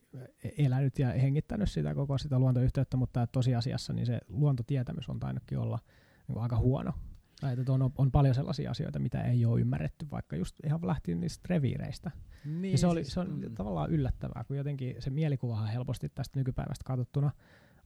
[0.58, 5.58] elänyt ja hengittänyt sitä koko sitä luontoyhteyttä, mutta että tosiasiassa niin se luontotietämys on tainnutkin
[5.58, 5.80] olla
[6.28, 6.93] niin kuin aika huono.
[7.39, 11.19] Tai että on, on paljon sellaisia asioita, mitä ei ole ymmärretty, vaikka just ihan lähtien
[11.19, 12.12] niistä reviireistä.
[12.45, 16.84] Niin, Ja se, oli, se on tavallaan yllättävää, kun jotenkin se mielikuvahan helposti tästä nykypäivästä
[16.86, 17.32] katsottuna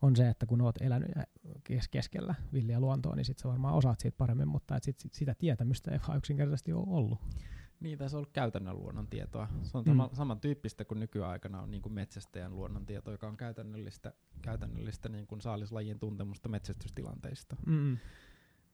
[0.02, 1.12] on se, että kun oot elänyt
[1.92, 5.36] keskellä villiä luontoa, niin sit sä varmaan osaat siitä paremmin, mutta et sit, sit sitä
[5.36, 7.20] tietämystä ei vaan yksinkertaisesti ole ollut.
[7.80, 9.48] Niin, tässä on ollut käytännön luonnontietoa.
[9.62, 9.92] Se on Mm.
[9.92, 10.10] mm.
[10.14, 16.00] samantyyppistä kuin nykyaikana on niin kuin metsästäjän luonnontieto, joka on käytännöllistä, käytännöllistä niin kuin saalislajien
[16.00, 17.56] tuntemusta metsästystilanteista.
[17.66, 17.98] Mm.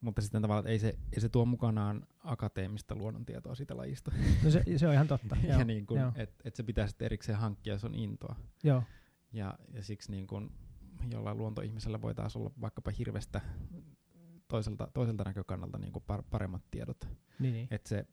[0.02, 4.12] Mutta sitten tavallaan, että ei se, ei se tuo mukanaan akateemista luonnontietoa siitä lajista.
[4.44, 5.38] No se, se on ihan totta.
[5.44, 8.36] ja joo, niin kuin, et, et se pitää sitten erikseen hankkia, jos on intoa.
[8.64, 8.84] Joo,
[9.34, 10.52] Ja, ja siksi niin kuin,
[11.12, 13.42] jollain luontoihmisellä voi taas olla vaikkapa hirvestä
[14.48, 17.08] toiselta, toiselta näkökannalta niin kuin par, paremmat tiedot.
[17.40, 17.68] niin, niin.
[17.72, 18.06] Et se,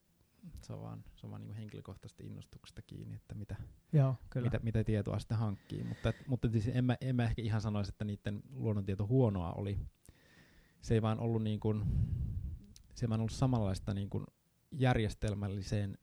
[0.62, 3.56] se on vaan, se on vaan niin kuin henkilökohtaisesta innostuksesta kiinni, että mitä,
[3.92, 4.44] joo kyllä.
[4.44, 5.84] mitä, mitä tietoa sitten hankkii.
[5.84, 9.52] Mutta, et, mutta siis en, mä, en mä ehkä ihan sanoisi, että niiden luonnontieto huonoa
[9.52, 9.78] oli.
[10.86, 11.84] Se ei vaan ollut, niin kuin,
[12.94, 14.24] se ei vaan ollut samanlaista niin kuin
[14.72, 15.98] järjestelmälliseen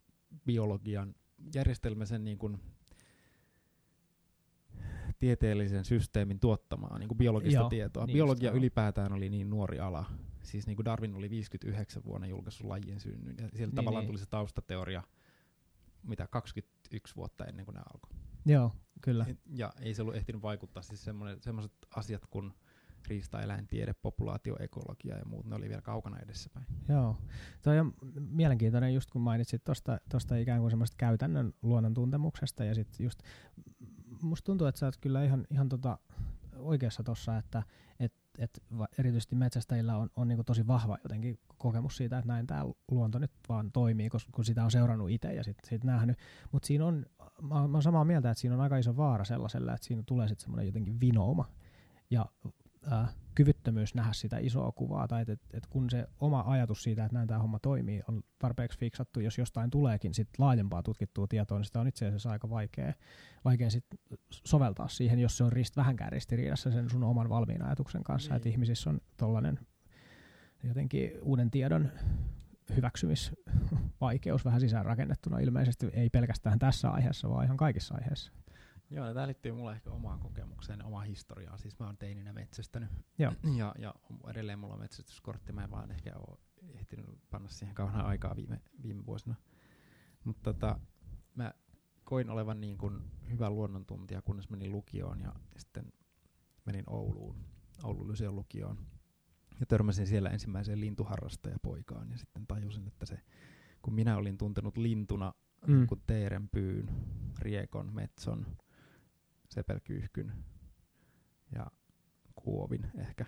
[0.45, 1.15] biologian,
[1.55, 2.59] järjestelmällisen niin kuin
[5.19, 8.05] tieteellisen systeemin tuottamaa niin kuin biologista Joo, tietoa.
[8.05, 10.05] niin Biologia just, ylipäätään oli niin nuori ala.
[10.41, 13.35] Siis niin kuin Darwin oli 59 vuonna julkaissut lajien synnyn.
[13.37, 14.09] Ja sieltä Niin, tavallaan niin.
[14.09, 15.03] tuli se taustateoria,
[16.03, 18.11] mitä 21 vuotta ennen kuin nämä alkoi.
[18.45, 19.25] Joo, kyllä.
[19.29, 20.83] Et- Ja ei se ollut ehtinyt vaikuttaa.
[20.83, 21.03] Siis
[21.39, 22.53] semmoiset asiat kuin
[23.07, 26.65] riistaeläintiede, populaatioekologia ja muut, ne oli vielä kaukana edessäpäin.
[26.89, 27.17] Joo.
[27.61, 32.75] Toi on mielenkiintoinen just kun mainitsit tuosta tosta ikään kuin semmoista käytännön luonnon tuntemuksesta ja
[32.75, 33.19] sitten just
[34.21, 35.97] musta tuntuu, että sä oot kyllä ihan, ihan tota
[36.55, 37.63] oikeassa tossa, että
[37.99, 42.47] et, et va- erityisesti metsästäjillä on, on niinku tosi vahva jotenkin kokemus siitä, että näin
[42.47, 46.17] tämä luonto nyt vaan toimii, koska kun sitä on seurannut itse ja sitten sit nähnyt.
[46.51, 47.05] Mutta siinä on,
[47.41, 50.43] mä, mä samaa mieltä, että siinä on aika iso vaara sellaisella, että siinä tulee sitten
[50.43, 51.49] semmoinen jotenkin vinouma
[52.09, 52.25] ja
[52.91, 57.05] äh, kyvyttömyys nähdä sitä isoa kuvaa, tai että et, et kun se oma ajatus siitä,
[57.05, 61.57] että näin tämä homma toimii, on tarpeeksi fiksattu, jos jostain tuleekin sit laajempaa tutkittua tietoa,
[61.57, 62.93] niin sitä on itse asiassa aika vaikea,
[63.45, 63.85] vaikea sit
[64.29, 68.35] soveltaa siihen, jos se on rist, vähänkään ristiriidassa sen sun oman valmiin ajatuksen kanssa, Niin.
[68.35, 69.59] että ihmisissä on tollainen
[70.63, 71.89] jotenkin uuden tiedon
[72.75, 78.31] hyväksymisvaikeus vähän sisäänrakennettuna ilmeisesti, ei pelkästään tässä aiheessa, vaan ihan kaikissa aiheissa.
[78.89, 81.59] Joo, tämä liittyy mulle ehkä omaan kokemukseen omaan historiaan.
[81.59, 82.89] Siis mä oon teininä metsästänyt.
[83.17, 83.33] Joo.
[83.57, 83.95] Ja, ja
[84.29, 85.53] edelleen mulla on metsästyskortti.
[85.53, 86.37] Mä en vaan ehkä ole
[86.73, 89.35] ehtinyt panna siihen kauhean aikaa viime, viime vuosina.
[90.23, 90.79] Mutta tota,
[91.35, 91.53] mä
[92.03, 95.93] koin olevan niin kuin hyvä luonnontuntija, kunnes menin lukioon ja sitten
[96.65, 97.45] menin Ouluun,
[97.83, 98.77] Oulun Lyseon lukioon.
[99.59, 103.19] Ja törmäsin siellä ensimmäiseen lintuharrastajapoikaan ja sitten tajusin, että se,
[103.81, 105.33] kun minä olin tuntenut lintuna
[105.67, 105.73] Mm.
[105.73, 105.87] mm.
[105.87, 106.89] kuin teerenpyyn,
[107.39, 108.45] riekon, metson,
[109.53, 110.33] sepelkyyhkyn
[111.55, 111.67] ja
[112.35, 113.25] kuovin ehkä,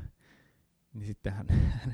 [0.94, 1.48] niin sitten hän,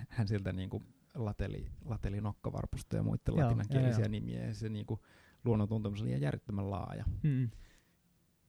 [0.09, 0.83] hän sieltä niin kuin
[1.15, 4.99] lateli, lateli nokkavarpusta ja muiden Joo, latinankielisiä joo, nimiä ja se niin kuin
[5.45, 7.05] luonnon tuntemus oli ihan järjettömän laaja.
[7.23, 7.49] Mm.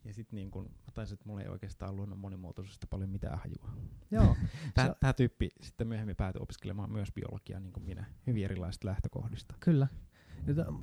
[0.05, 3.77] Ja sitten niin kuin, mä taisin, että mulla ei oikeastaan luonnon monimuotoisuudesta paljon mitään hajua.
[4.11, 4.37] Joo,
[4.75, 9.55] Tämä, tämä tyyppi sitten myöhemmin päätyi opiskelemaan myös biologiaa niin kuin minä, hyvin erilaisista lähtökohdista.
[9.61, 9.89] Kyllä.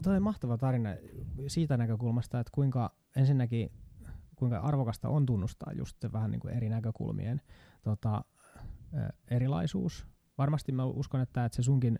[0.03, 0.89] Toi on mahtava tarina
[1.47, 3.71] siitä näkökulmasta, että kuinka ensinnäkin
[4.39, 7.41] kuinka arvokasta on tunnustaa just se vähän niin kuin eri näkökulmien
[7.83, 8.23] tota,
[9.31, 10.07] erilaisuus.
[10.37, 11.99] Varmasti mä uskon, että, että se sunkin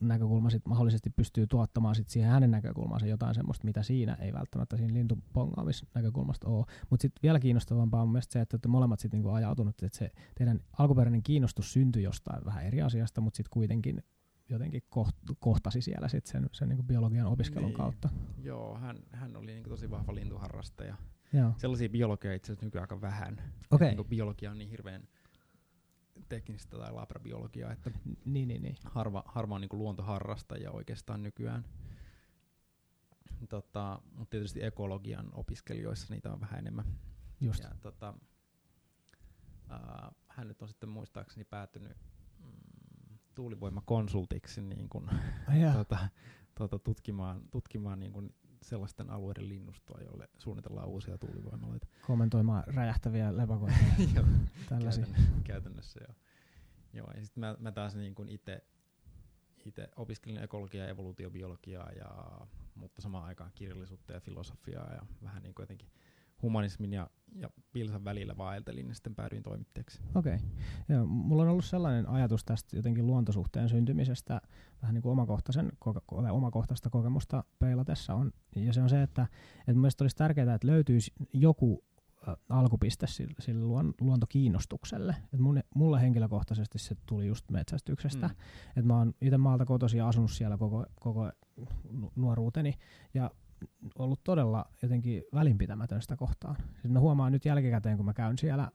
[0.00, 4.76] näkökulma sit mahdollisesti pystyy tuottamaan sit siihen hänen näkökulmaansa jotain semmoista, mitä siinä ei välttämättä
[4.76, 6.66] siinä lintupongaamisnäkökulmasta ole.
[6.90, 10.10] Mutta sitten vielä kiinnostavampaa on mielestäni se, että olette molemmat sitten niinku ajautunut, että se
[10.34, 14.02] teidän alkuperäinen kiinnostus syntyi jostain vähän eri asiasta, mutta sitten kuitenkin
[14.48, 17.76] jotenkin koht, kohtasi siellä sit sen, sen niinku biologian opiskelun Niin.
[17.76, 18.08] kautta.
[18.42, 20.96] Joo, hän, hän oli niin kuin tosi vahva lintuharrastaja.
[21.32, 21.52] Joo.
[21.56, 23.52] Sellaisia biologia itse asiassa nykyään aika vähän.
[23.70, 23.94] Okei.
[23.94, 25.08] Niin biologia on niin hirveän
[26.28, 27.90] teknistä tai labrabiologiaa, että
[28.24, 28.76] Niin, niin, niin.
[28.84, 31.64] harva, harva on niin kuin luontoharrastajia oikeastaan nykyään.
[33.48, 36.84] Tota, mutta tietysti ekologian opiskelijoissa niitä on vähän enemmän.
[37.40, 37.62] Just.
[37.62, 38.14] Ja, tota,
[39.68, 41.96] ää, hän nyt on sitten muistaakseni päätynyt
[42.38, 45.10] mm, tuulivoimakonsultiksi niin kuin,
[45.60, 45.72] Ja.
[45.72, 45.98] tota,
[46.54, 51.86] tota, tutkimaan, tutkimaan niin kuin sellaisten alueiden linnustoa, joille suunnitellaan uusia tuulivoimaloita.
[52.06, 53.76] kommentoimaan räjähtäviä lepakoita
[54.14, 54.24] Joo,
[54.68, 55.04] tällaisia.
[55.04, 56.14] käytännössä, käytännössä joo.
[56.92, 58.64] joo ja sitten mä, mä taas niin kuin itse
[59.64, 62.40] itse opiskelin ekologiaa ja evoluutiobiologiaa, ja,
[62.74, 65.90] mutta samaan aikaan kirjallisuutta ja filosofiaa ja vähän niin kuin jotenkin
[66.42, 70.00] humanismin ja, ja pilsan välillä vaeltelin ja sitten päädyin toimittajaksi.
[70.14, 70.34] Okei.
[70.34, 70.48] Okay.
[70.88, 74.40] Joo, mulla on ollut sellainen ajatus tästä jotenkin luontosuhteen syntymisestä,
[74.82, 79.22] vähän niin kuin omakohtaisen, koke- omakohtaista kokemusta peilatessa on, ja se on se, että,
[79.58, 81.84] että mun mielestä olisi tärkeää, että löytyisi joku
[82.48, 85.16] alkupiste sille, sille luon, luontokiinnostukselle.
[85.32, 88.28] Et mun, mulle henkilökohtaisesti se tuli just metsästyksestä.
[88.28, 88.34] Mm.
[88.76, 91.30] Et mä oon itse maalta kotoisin ja asunut siellä koko, koko
[91.92, 92.74] nu- nuoruuteni
[93.14, 93.30] ja
[93.98, 96.56] ollut todella jotenkin välinpitämätön sitä kohtaan.
[96.56, 98.70] Siis mä huomaan nyt jälkikäteen, kun mä käyn siellä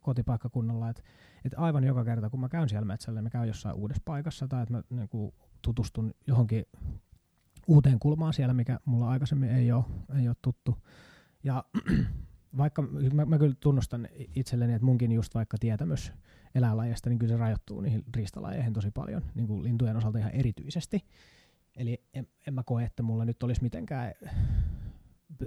[0.00, 1.02] kotipaikkakunnalla, että,
[1.44, 4.62] että aivan joka kerta, kun mä käyn siellä metsällä, mä käyn jossain uudessa paikassa tai
[4.62, 6.64] että mä niin kuin, tutustun johonkin
[7.66, 9.84] uuteen kulmaan siellä, mikä mulla aikaisemmin ei ole,
[10.18, 10.78] ei ole tuttu.
[11.44, 11.64] Ja
[12.58, 16.12] vaikka mä, mä kyllä tunnustan itselleni, että munkin just vaikka tietämys
[16.54, 21.04] eläinlajeista, niin kyllä se rajoittuu niihin riistalajeihin tosi paljon, niin kuin lintujen osalta ihan erityisesti.
[21.76, 24.12] Eli en, en mä koe, että mulla nyt olisi mitenkään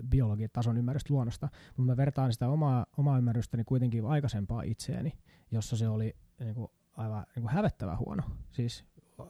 [0.10, 5.14] biologitason ymmärrystä luonnosta, mutta mä vertaan sitä omaa, omaa ymmärrystäni kuitenkin aikaisempaa itseäni,
[5.52, 8.24] jossa se oli niin kuin aivan niin kuin hävettävä huono.
[8.52, 8.86] Siis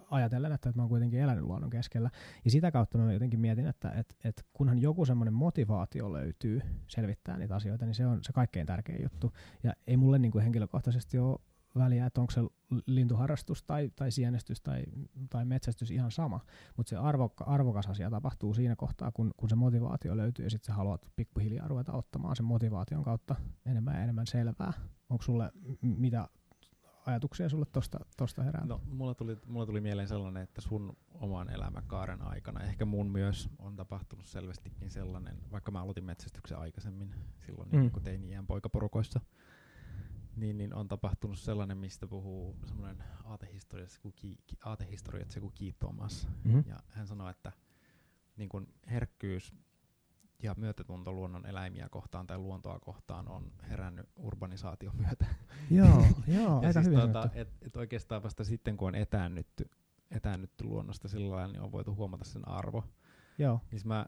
[0.10, 2.10] ajatellen, että, että mä oon kuitenkin elänyt luonnon keskellä.
[2.46, 7.38] Ja sitä kautta mä jotenkin mietin, että, että, että kunhan joku semmoinen motivaatio löytyy selvittää
[7.38, 9.34] niitä asioita, niin se on se kaikkein tärkein juttu.
[9.64, 11.40] Ja ei mulle niin kuin henkilökohtaisesti ole
[11.78, 12.42] väliä, että onko se
[12.86, 14.84] lintuharrastus tai, tai sienestys tai,
[15.30, 16.40] tai metsästys ihan sama,
[16.78, 20.68] mutta se arvokka, arvokas asia tapahtuu siinä kohtaa, kun, kun se motivaatio löytyy ja sitten
[20.68, 23.36] sä haluat pikkuhiljaa ruveta ottamaan sen motivaation kautta
[23.66, 24.74] enemmän ja enemmän selvää.
[25.10, 26.28] Onko sulle mitä
[27.06, 28.66] ajatuksia sulle tosta, tosta herää?
[28.66, 33.50] No, mulla tuli, mulla tuli mieleen sellainen, että sun oman elämäkaaren aikana, ehkä mun myös
[33.60, 37.80] on tapahtunut selvästikin sellainen, vaikka mä aloitin metsästyksen aikaisemmin silloin mm.
[37.80, 39.22] niin kun teini-iän poikaporukoissa,
[40.36, 46.28] niin, niin on tapahtunut sellainen, mistä puhuu semmoinen aatehistoriassa kuin, ki, aatehistoriassa kuin Keith Thomas.
[46.44, 46.64] Mm-hmm.
[46.68, 47.52] Ja hän sanoi, että
[48.38, 49.54] niin kun herkkyys
[50.44, 55.26] ja myötätunto luonnon eläimiä kohtaan tai luontoa kohtaan on herännyt urbanisaation myötä.
[55.72, 56.06] Joo,
[56.38, 59.70] joo, aika siis hyvin tuota, et, et oikeastaan vasta sitten, kun on etäännytty,
[60.12, 62.84] etäännytty luonnosta sillä lailla, niin on voitu huomata sen arvo.
[63.38, 63.62] Joo.
[63.72, 64.06] Niin mä,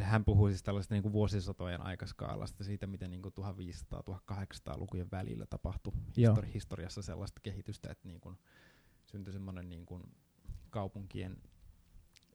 [0.00, 6.54] hän puhui siis tällaista niin kuin vuosisatojen aikaskaalasta, siitä miten niin 1500-1800-lukujen välillä tapahtui histori-
[6.54, 8.38] historiassa sellaista kehitystä, että niin kuin
[9.06, 10.02] syntyi semmoinen niin kuin
[10.70, 11.36] kaupunkien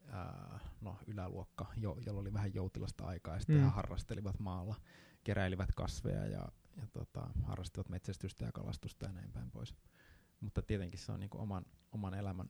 [0.08, 3.70] ää, no, yläluokka, jo, jolla oli vähän joutilasta aikaa, ja sitten mm.
[3.70, 4.74] harrastelivat maalla,
[5.24, 9.74] keräilivät kasveja ja, ja tota, harrastivat metsästystä ja kalastusta ja näin päin pois.
[10.40, 12.46] Mutta tietenkin se on niin kuin oman, oman elämän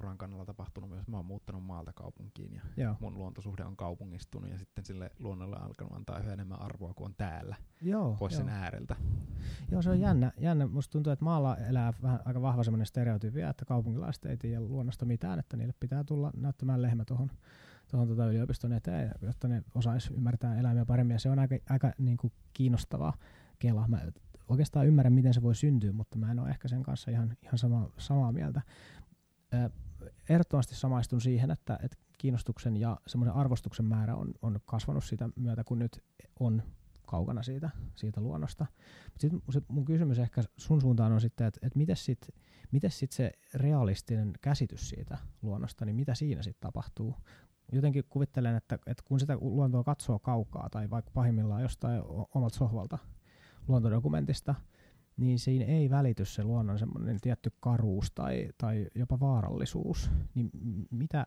[0.00, 1.08] uran kannalla tapahtunut myös.
[1.08, 2.96] Mä oon muuttanut maalta kaupunkiin ja Joo.
[3.00, 7.06] mun luontosuhde on kaupungistunut ja sitten sille luonnolle on alkanut antaa yhä enemmän arvoa kuin
[7.06, 8.38] on täällä Joo, pois jo.
[8.38, 8.96] sen ääreltä.
[9.70, 10.32] Joo, se on jännä.
[10.38, 10.66] jännä.
[10.66, 15.04] Musta tuntuu, että maalla elää vähän aika vahva semmoinen stereotypia, että kaupunkilaiset ei tiedä luonnosta
[15.04, 17.30] mitään, että niille pitää tulla näyttämään lehmä tuohon
[17.90, 21.14] tuohon tuota yliopiston eteen, jotta ne osais ymmärtää eläimiä paremmin.
[21.14, 23.12] Ja se on aika, aika niin kuin kiinnostava
[23.58, 23.88] kela.
[23.88, 24.00] Mä
[24.48, 27.58] oikeastaan ymmärrän, miten se voi syntyä, mutta mä en ole ehkä sen kanssa ihan, ihan
[27.58, 28.62] sama, samaa mieltä
[30.28, 35.64] ehdottomasti samaistun siihen, että, että kiinnostuksen ja semmoinen arvostuksen määrä on, on kasvanut sitä myötä,
[35.64, 36.04] kun nyt
[36.40, 36.62] on
[37.06, 38.66] kaukana siitä, siitä luonnosta.
[39.18, 43.32] Sitten sit mun kysymys ehkä sun suuntaan on sitten, että, että miten sitten sit se
[43.54, 47.14] realistinen käsitys siitä luonnosta, niin mitä siinä sitten tapahtuu?
[47.72, 52.02] Jotenkin kuvittelen, että, että kun sitä luontoa katsoo kaukaa tai vaikka pahimmillaan jostain
[52.34, 52.98] omalta sohvalta
[53.68, 54.54] luontodokumentista,
[55.20, 60.10] niin siinä ei välity se luonnon semmoinen tietty karuus tai, tai jopa vaarallisuus.
[60.34, 60.50] Niin
[60.90, 61.26] mitä,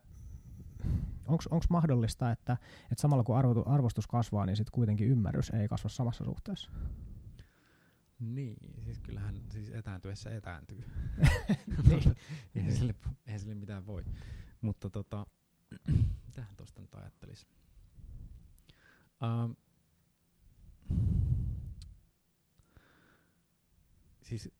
[1.27, 2.57] onko mahdollista, että,
[2.91, 6.71] että samalla kun arvo, arvostus kasvaa, niin sitten kuitenkin ymmärrys ei kasva samassa suhteessa?
[8.19, 10.83] Niin, siis kyllähän siis etääntyessä etääntyy.
[11.87, 12.15] niin.
[12.55, 14.03] eihän, sille, eihän sille mitään voi.
[14.61, 15.25] Mutta tota,
[16.27, 17.47] mitähän tuosta nyt ajattelisi?
[19.23, 19.55] Um,
[24.39, 24.53] siis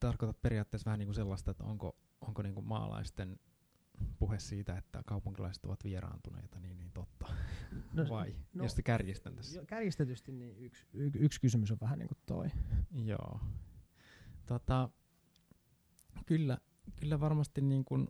[0.00, 3.38] tarkoitat periaatteessa vähän niin kuin sellaista, että onko, onko niin kuin maalaisten
[4.18, 7.26] puhe siitä, että kaupunkilaiset ovat vieraantuneita, niin, niin totta.
[7.92, 8.36] No, Vai?
[8.54, 9.58] No, Jos kärjistän tässä.
[9.58, 12.48] Jo, kärjistetysti niin yksi, y, yksi kysymys on vähän niin kuin toi.
[13.04, 13.40] Joo.
[14.46, 14.88] Tota,
[16.26, 16.58] kyllä,
[16.96, 18.08] kyllä varmasti niin kuin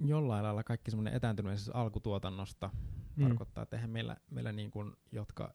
[0.00, 2.70] jollain lailla kaikki semmoinen etääntyneisyys alkutuotannosta
[3.16, 3.22] mm.
[3.22, 5.54] tarkoittaa, että eihän meillä, meillä niin kuin, jotka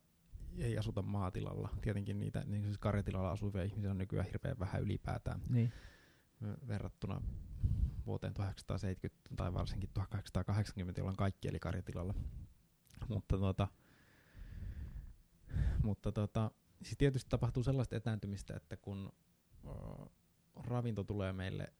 [0.58, 1.68] ei asuta maatilalla.
[1.82, 5.72] Tietenkin niitä niin siis karjatilalla asuvia ihmisiä on nykyään hirveän vähän ylipäätään niin.
[6.68, 7.20] verrattuna
[8.06, 12.14] vuoteen 1870 tai varsinkin 1880, jolloin kaikki eli karjatilalla.
[13.08, 13.68] Mutta, tuota,
[15.82, 16.50] mutta tuota,
[16.82, 19.12] siis tietysti tapahtuu sellaista etääntymistä, että kun
[19.64, 20.10] uh,
[20.56, 21.72] ravinto tulee meille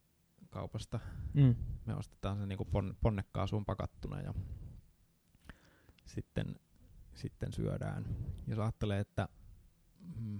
[0.49, 0.99] kaupasta,
[1.33, 1.55] mm.
[1.85, 4.33] me ostetaan se niinku pon, ponnekkaasuun pakattuna ja
[6.05, 6.55] sitten
[7.17, 8.05] sitten syödään.
[8.47, 9.29] Jos ajattelee, että
[10.19, 10.39] mm,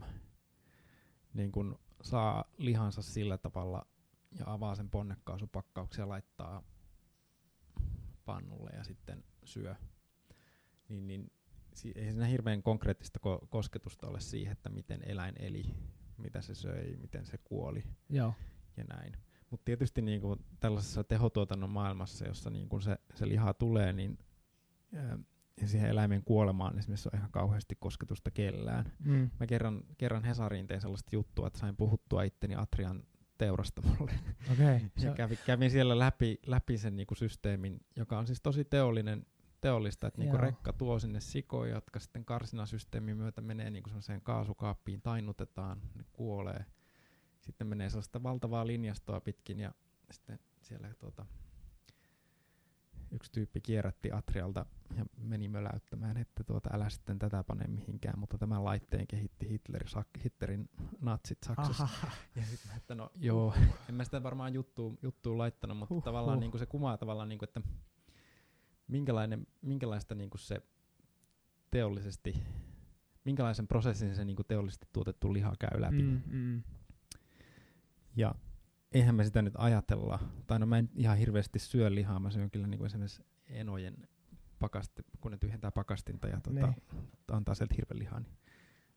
[1.33, 3.87] niin kun saa lihansa sillä tavalla
[4.39, 6.63] ja avaa sen ponnekkaasupakkauksen ja laittaa
[8.25, 9.75] pannulle ja sitten syö,
[10.89, 11.31] niin, niin
[11.95, 15.75] ei siinä hirveän konkreettista ko- kosketusta ole siihen, että miten eläin eli,
[16.17, 18.33] mitä se söi, miten se kuoli Joo.
[18.77, 19.13] ja näin.
[19.49, 24.17] Mutta tietysti niin kuin tällaisessa tehotuotannon maailmassa, jossa niin kuin se, se liha tulee, niin
[25.61, 28.91] ja siihen eläimen kuolemaan esimerkiksi on ihan kauheasti kosketusta kellään.
[29.03, 29.29] Mm.
[29.39, 33.03] Mä kerran, kerran Hesariin tein sellaista juttua, että sain puhuttua itteni Atrian
[33.37, 34.11] teurastamolle.
[34.53, 34.79] Okay.
[35.05, 39.25] ja kävin, kävin siellä läpi, läpi sen niinku systeemin, joka on siis tosi teollinen,
[39.61, 43.89] teollista, että niinku rekka tuo sinne sikoja, jotka sitten karsinasysteemin myötä menee niinku
[44.23, 46.65] kaasukaappiin, tainnutetaan, ne kuolee.
[47.41, 49.73] Sitten menee sellaista valtavaa linjastoa pitkin ja
[50.11, 51.25] sitten siellä tuota,
[53.11, 54.65] yksi tyyppi kierrätti Atrialta
[54.97, 59.83] ja meni möläyttämään, että tuota, älä sitten tätä pane mihinkään, mutta tämän laitteen kehitti Hitler,
[59.83, 60.69] Sak- Hitlerin
[61.01, 61.83] natsit Saksassa.
[61.83, 62.11] Aha.
[62.35, 63.53] Ja sitten että no joo,
[63.89, 66.41] en mä sitä varmaan juttuun, juttuun laittanut, mutta Huh, tavallaan huh.
[66.41, 67.61] niinku se kumaa tavallaan, niinku, että
[68.87, 70.61] minkälainen, minkälaista niinku se
[71.71, 72.43] teollisesti,
[73.25, 76.03] minkälaisen prosessin se niinku teollisesti tuotettu liha käy läpi.
[76.03, 76.63] Mm, mm.
[78.15, 78.35] Ja
[78.91, 82.51] eihän me sitä nyt ajatella, tai no mä en ihan hirveästi syö lihaa, mä syön
[82.51, 84.07] kyllä niinku esimerkiksi enojen
[84.59, 86.75] pakasti, kun ne tyhjentää pakastinta ja Niin.
[87.31, 88.33] antaa sieltä hirvelihaa, niin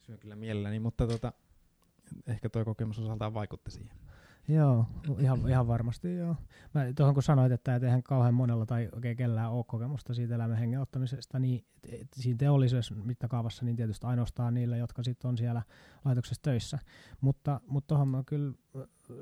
[0.01, 1.33] syön kyllä mielelläni, mutta tota,
[2.27, 3.97] ehkä tuo kokemus osaltaan vaikutti siihen.
[4.49, 4.87] Joo,
[5.19, 6.37] ihan, ihan varmasti joo.
[6.75, 10.35] Mä tuohon kun sanoit, että et eihän kauhean monella tai oikein kellään ole kokemusta siitä
[10.35, 15.29] elämän hengen ottamisesta, niin et- et siinä teollisessa mittakaavassa niin tietysti ainoastaan niillä, jotka sitten
[15.29, 15.63] on siellä
[16.05, 16.79] laitoksessa töissä.
[17.21, 18.55] Mutta tuohon mä kyllä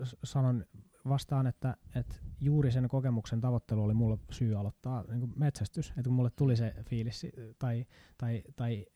[0.05, 0.65] s- sanon
[1.09, 5.89] vastaan, että, että juuri sen kokemuksen tavoittelu oli mulle syy aloittaa niin metsästys.
[5.91, 7.87] Että kun mulle tuli se fiilis si- tai,
[8.19, 8.87] tai, tai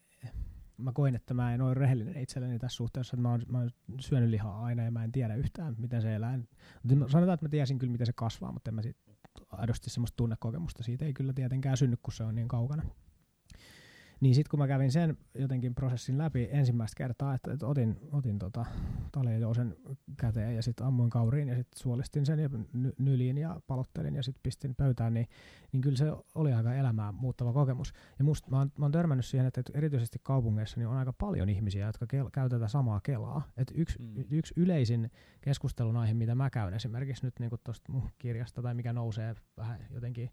[0.77, 3.71] mä koin, että mä en ole rehellinen itselleni tässä suhteessa, että mä oon, mä oon
[4.01, 6.39] syönyt lihaa aina ja mä en tiedä yhtään, miten se elää.
[6.83, 8.97] Mutta mä- Sanotaan, että mä tiesin kyllä, miten se kasvaa, mutta en mä sit
[9.49, 12.83] aidosti semmoista tunnekokemusta siitä ei kyllä tietenkään synny, kun se on niin kaukana.
[14.23, 18.39] Niin sitten kun mä kävin sen jotenkin prosessin läpi ensimmäistä kertaa, että, että otin, otin
[18.39, 18.65] tota
[19.13, 19.77] taljajousen
[20.17, 24.23] käteen ja sitten ammuin kauriin ja sitten suolistin sen ja ny- nyliin ja palottelin ja
[24.23, 25.29] sitten pistin pöytään, niin,
[25.73, 27.93] niin kyllä se oli aika elämää muuttava kokemus.
[28.19, 31.13] Ja musta mä oon, mä oon törmännyt siihen, että, että erityisesti kaupungeissa niin on aika
[31.13, 33.43] paljon ihmisiä, jotka kel- käy tätä samaa kelaa.
[33.57, 34.25] Et yksi, mm.
[34.31, 38.93] yksi yleisin keskustelun aihe, mitä mä käyn esimerkiksi nyt niin tuosta mun kirjasta tai mikä
[38.93, 40.31] nousee vähän jotenkin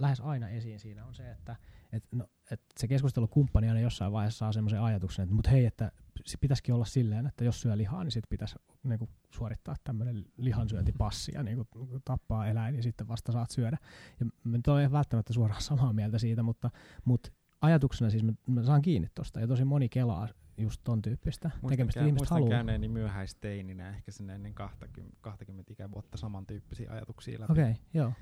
[0.00, 1.56] lähes aina esiin siinä on se, että
[1.92, 5.92] et, no, et se keskustelukumppani aina jossain vaiheessa saa semmoisen ajatuksen, että mut hei, että
[6.26, 11.32] se pitäisikin olla silleen, että jos syö lihaa, niin sit pitäisi niinku, suorittaa tämmöinen lihansyöntipassi
[11.34, 11.66] ja niinku,
[12.04, 13.78] tappaa eläin ja sitten vasta saat syödä.
[14.20, 16.70] Ja mä nyt olen välttämättä suoraan samaa mieltä siitä, mutta,
[17.04, 21.50] mutta ajatuksena siis mä, mä saan kiinni tosta ja tosi moni kelaa just ton tyyppistä
[21.68, 22.00] tekemistä.
[22.00, 22.50] käyn- Ihmiset muistan haluaa.
[22.50, 27.52] käyneeni myöhäisteininä ehkä sinne ennen 20, 20 ikävuotta samantyyppisiä ajatuksia läpi.
[27.52, 28.12] Okei, okay, joo.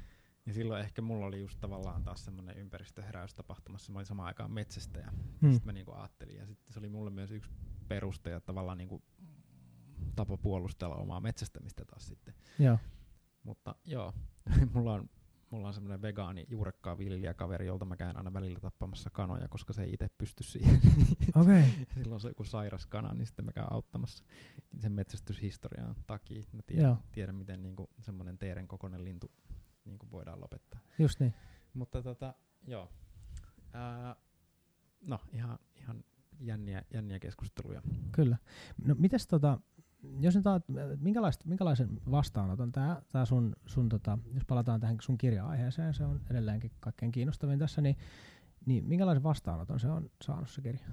[0.49, 3.93] Ja silloin ehkä mulla oli just tavallaan taas semmoinen ympäristöheräys tapahtumassa.
[3.93, 5.53] Mä olin samaan aikaan metsästä ja Hmm.
[5.53, 6.37] sitten mä niinku ajattelin.
[6.37, 7.51] Ja sitten se oli mulle myös yksi
[7.89, 9.03] peruste ja tavallaan niinku
[10.17, 12.35] tapa puolustella omaa metsästämistä taas sitten.
[12.59, 12.79] Joo.
[13.43, 14.15] Mutta joo,
[14.75, 15.11] mulla on,
[15.51, 19.83] mulla on semmoinen vegaani juurekkaa viljelijäkaveri, jolta mä käyn aina välillä tappamassa kanoja, koska se
[19.83, 20.81] ei itse pysty siihen.
[21.43, 21.61] Okei.
[21.61, 21.71] Okay.
[21.95, 24.25] Silloin se on joku sairas kana, niin sitten mä käyn auttamassa
[24.79, 26.43] sen metsästyshistorian takia.
[26.53, 29.31] Mä tiedän, tiedän miten niinku semmoinen teeren kokoinen lintu
[29.89, 30.81] niinku voidaan lopettaa.
[30.99, 31.35] Just niin.
[31.75, 32.35] Mutta tota,
[32.67, 32.89] joo.
[33.73, 34.17] Ää,
[35.01, 36.05] no, ihan, ihan
[36.41, 37.83] jänniä, jänniä keskusteluja.
[38.13, 38.37] Kyllä.
[38.85, 39.61] No mites tota,
[40.21, 40.65] jos nyt oot,
[41.01, 46.21] minkälaista, minkälaisen vastaanoton tämä tää sun, sun tota, jos palataan tähän sun kirja-aiheeseen, se on
[46.31, 47.97] edelleenkin kaikkein kiinnostavin tässä, niin,
[48.67, 50.87] niin minkälaisen vastaanoton se on saanut se kirja?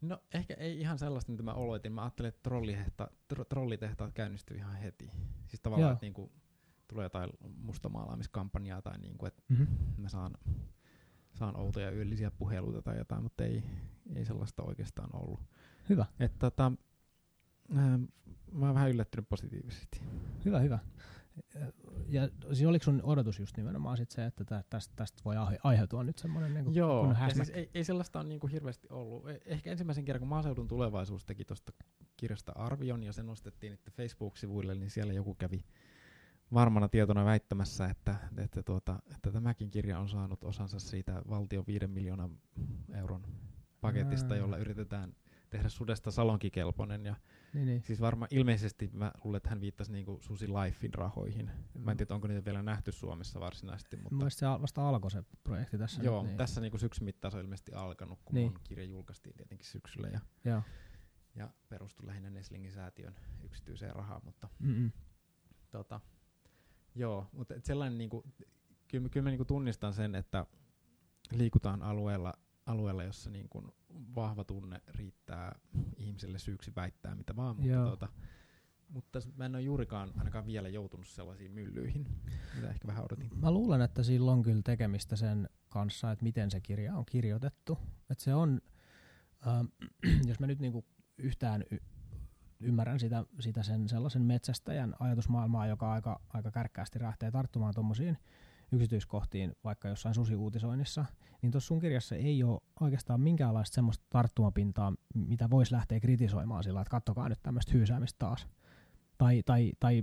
[0.00, 1.92] No ehkä ei ihan sellaista, mitä mä oloitin.
[1.92, 5.10] Mä ajattelin, että tro, trollitehtaat käynnistyy ihan heti.
[5.46, 6.32] Siis tavallaan, että niinku,
[6.90, 9.66] tulee jotain mustamaalaamiskampanjaa tai niinku, että Mm-hmm.
[9.96, 10.34] mä saan,
[11.34, 13.62] saan outoja yöllisiä puheluita tai jotain, mutta ei,
[14.14, 15.40] ei sellaista oikeastaan ollut.
[15.88, 16.72] Hyvä, Et tota,
[17.76, 17.98] ää,
[18.52, 20.00] mä oon vähän yllättynyt positiivisesti.
[20.44, 20.78] hyvä, hyvä.
[22.08, 25.58] Ja siis oliko sun odotus just nimenomaan sit se, että tä, tästä, tästä voi aihe-
[25.64, 29.28] aiheutua nyt semmoinen niin Joo, siis ei, ei sellaista ole niinku hirveästi ollut.
[29.28, 31.72] E- Ehkä ensimmäisen kerran, kun Maaseudun tulevaisuus teki tuosta
[32.16, 35.64] kirjasta arvion ja se nostettiin että Facebook-sivuille, niin siellä joku kävi
[36.54, 41.86] varmana tietona väittämässä, että, että, tuota, että tämäkin kirja on saanut osansa siitä valtion 5
[41.86, 42.38] miljoonan
[42.94, 43.26] euron
[43.80, 45.12] paketista, jolla yritetään
[45.50, 47.06] tehdä sudesta salonkikelpoinen.
[47.06, 47.16] Ja
[47.54, 47.82] niin, niin.
[47.82, 51.50] siis varmaan ilmeisesti mä luulen, että hän viittasi niinku Susi Lifein rahoihin.
[51.78, 55.10] Mä en tiedä, onko niitä vielä nähty Suomessa varsinaisesti, mutta Mun mielestä se vasta alkoi
[55.10, 56.02] se projekti tässä.
[56.02, 56.36] Joo, nyt, niin.
[56.38, 58.52] tässä niinku syksyn mittaan se on ilmeisesti alkanut, kun Niin.
[58.52, 58.60] niin.
[58.64, 60.62] kirja julkaistiin tietenkin syksyllä ja, Joo.
[61.34, 64.92] ja perustui lähinnä Neslingin säätiön yksityiseen rahaan, mutta Mm-mm.
[65.70, 66.00] tota,
[66.94, 68.24] joo, mutta sellainen niinku,
[68.88, 70.46] kyllä, mä- kyllä mä niinku tunnistan sen, että
[71.32, 72.34] liikutaan alueella,
[72.66, 73.74] alueella jossa niinku
[74.14, 75.58] vahva tunne riittää
[75.96, 77.90] ihmiselle syyksi väittää mitä vaan, mutta, Joo.
[77.90, 78.08] tota,
[78.88, 82.06] mutta mä en ole juurikaan ainakaan vielä joutunut sellaisiin myllyihin,
[82.54, 83.30] mitä ehkä vähän odotin.
[83.40, 87.78] Mä luulen, että sillä on kyllä tekemistä sen kanssa, että miten se kirja on kirjoitettu.
[88.10, 88.60] Että se on,
[89.46, 89.66] ähm,
[90.28, 90.84] jos mä nyt niinku
[91.18, 91.78] yhtään y-
[92.60, 98.18] ymmärrän sitä, sitä sen sellaisen metsästäjän ajatusmaailmaa, joka aika, aika kärkkäästi lähtee tarttumaan tuommoisiin
[98.72, 101.04] yksityiskohtiin vaikka jossain susiuutisoinnissa,
[101.42, 106.80] niin tuossa sun kirjassa ei ole oikeastaan minkäänlaista semmoista tarttumapintaa, mitä voisi lähteä kritisoimaan sillä,
[106.80, 108.48] että kattokaa nyt tämmöistä hyysäämistä taas.
[109.18, 110.02] Tai, tai, tai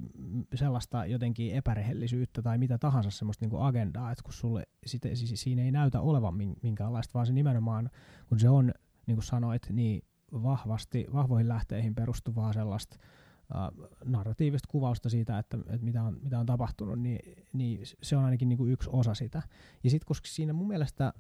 [0.56, 5.62] sellaista jotenkin epärehellisyyttä tai mitä tahansa semmoista niin agendaa, että kun sulle sit, siis siinä
[5.62, 7.90] ei näytä olevan minkäänlaista, vaan se nimenomaan,
[8.30, 8.72] kun se on,
[9.08, 10.02] niin kuin sanoit, niin
[10.44, 16.46] vahvasti, vahvoihin lähteihin perustuvaa sellaista uh, narratiivista kuvausta siitä, että, että mitä, on, mitä on
[16.46, 19.42] tapahtunut, niin, niin se on ainakin niin kuin yksi osa sitä.
[19.84, 21.14] Ja sitten koska siinä mun mielestä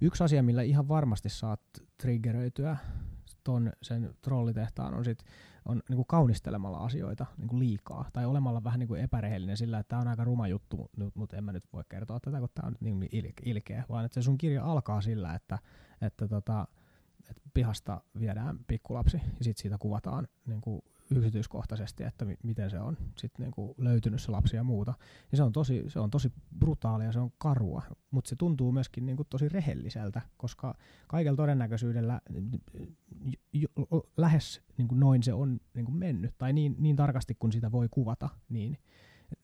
[0.00, 1.60] yksi asia, millä ihan varmasti saat
[1.98, 2.76] triggeröityä
[3.44, 5.24] ton sen trollitehtaan on sit
[5.66, 9.78] on niin kuin kaunistelemalla asioita niin kuin liikaa tai olemalla vähän niin kuin epärehellinen sillä,
[9.78, 12.66] että tämä on aika ruma juttu, mutta en mä nyt voi kertoa tätä, kun tämä
[12.66, 13.08] on niin
[13.44, 15.58] ilkeä, vaan että se sun kirja alkaa sillä, että,
[16.00, 16.68] että tota,
[17.30, 22.80] että pihasta viedään pikkulapsi ja sitten siitä kuvataan niin kuin yksityiskohtaisesti, että mi- miten se
[22.80, 24.94] on sit niin kuin löytynyt se lapsi ja muuta.
[25.30, 29.06] Ja se on tosi, se on tosi brutaalia, se on karua, mutta se tuntuu myöskin
[29.06, 30.74] niin kuin tosi rehelliseltä, koska
[31.08, 32.20] kaikella todennäköisyydellä
[33.24, 33.64] j- j-
[34.16, 37.72] lähes niin kuin noin se on niin kuin mennyt, tai niin, niin tarkasti kuin sitä
[37.72, 38.78] voi kuvata, niin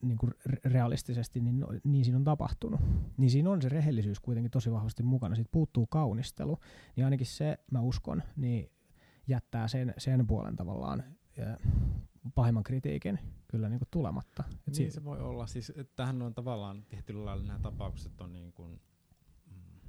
[0.01, 0.33] niin kuin
[0.65, 2.81] realistisesti, niin, no, niin siinä on tapahtunut.
[3.17, 5.35] Niin siinä on se rehellisyys kuitenkin tosi vahvasti mukana.
[5.35, 6.59] Siitä puuttuu kaunistelu,
[6.95, 8.71] niin ainakin se, mä uskon, niin
[9.27, 11.03] jättää sen, sen puolen tavallaan
[11.37, 11.57] ja
[12.35, 14.43] pahimman kritiikin kyllä niin kuin tulematta.
[14.49, 15.47] Et niin si- se voi olla.
[15.47, 18.81] Siis, että tähän on tavallaan tietyllä lailla nämä tapaukset on niin kuin,
[19.45, 19.79] mm,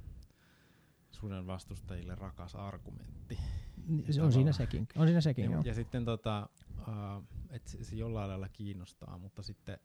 [1.11, 3.37] suden vastustajille rakas argumentti.
[3.87, 4.87] Niin, se on siinä sekin.
[4.97, 9.41] On siinä sekin, ja, ja sitten tota, uh, että se, se jollain lailla kiinnostaa, mutta
[9.43, 9.79] sitten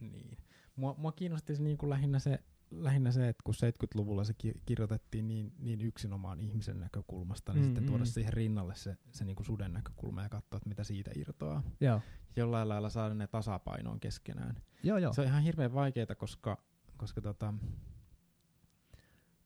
[0.00, 0.38] niin.
[0.76, 2.38] Mua, mua kiinnosti se niin kuin lähinnä se,
[2.70, 7.66] lähinnä se, että kun 70-luvulla se ki- kirjoitettiin niin, niin yksinomaan ihmisen näkökulmasta, niin mm,
[7.66, 8.06] sitten tuoda mm.
[8.06, 11.62] siihen rinnalle se, se niin kuin suden näkökulma ja katsoa, että mitä siitä irtoaa.
[11.80, 12.00] Joo.
[12.36, 14.56] Jollain lailla saada ne tasapainoon keskenään.
[14.82, 15.12] Joo, joo.
[15.12, 16.58] Se on ihan hirveän vaikeaa, koska,
[16.96, 17.54] koska tota,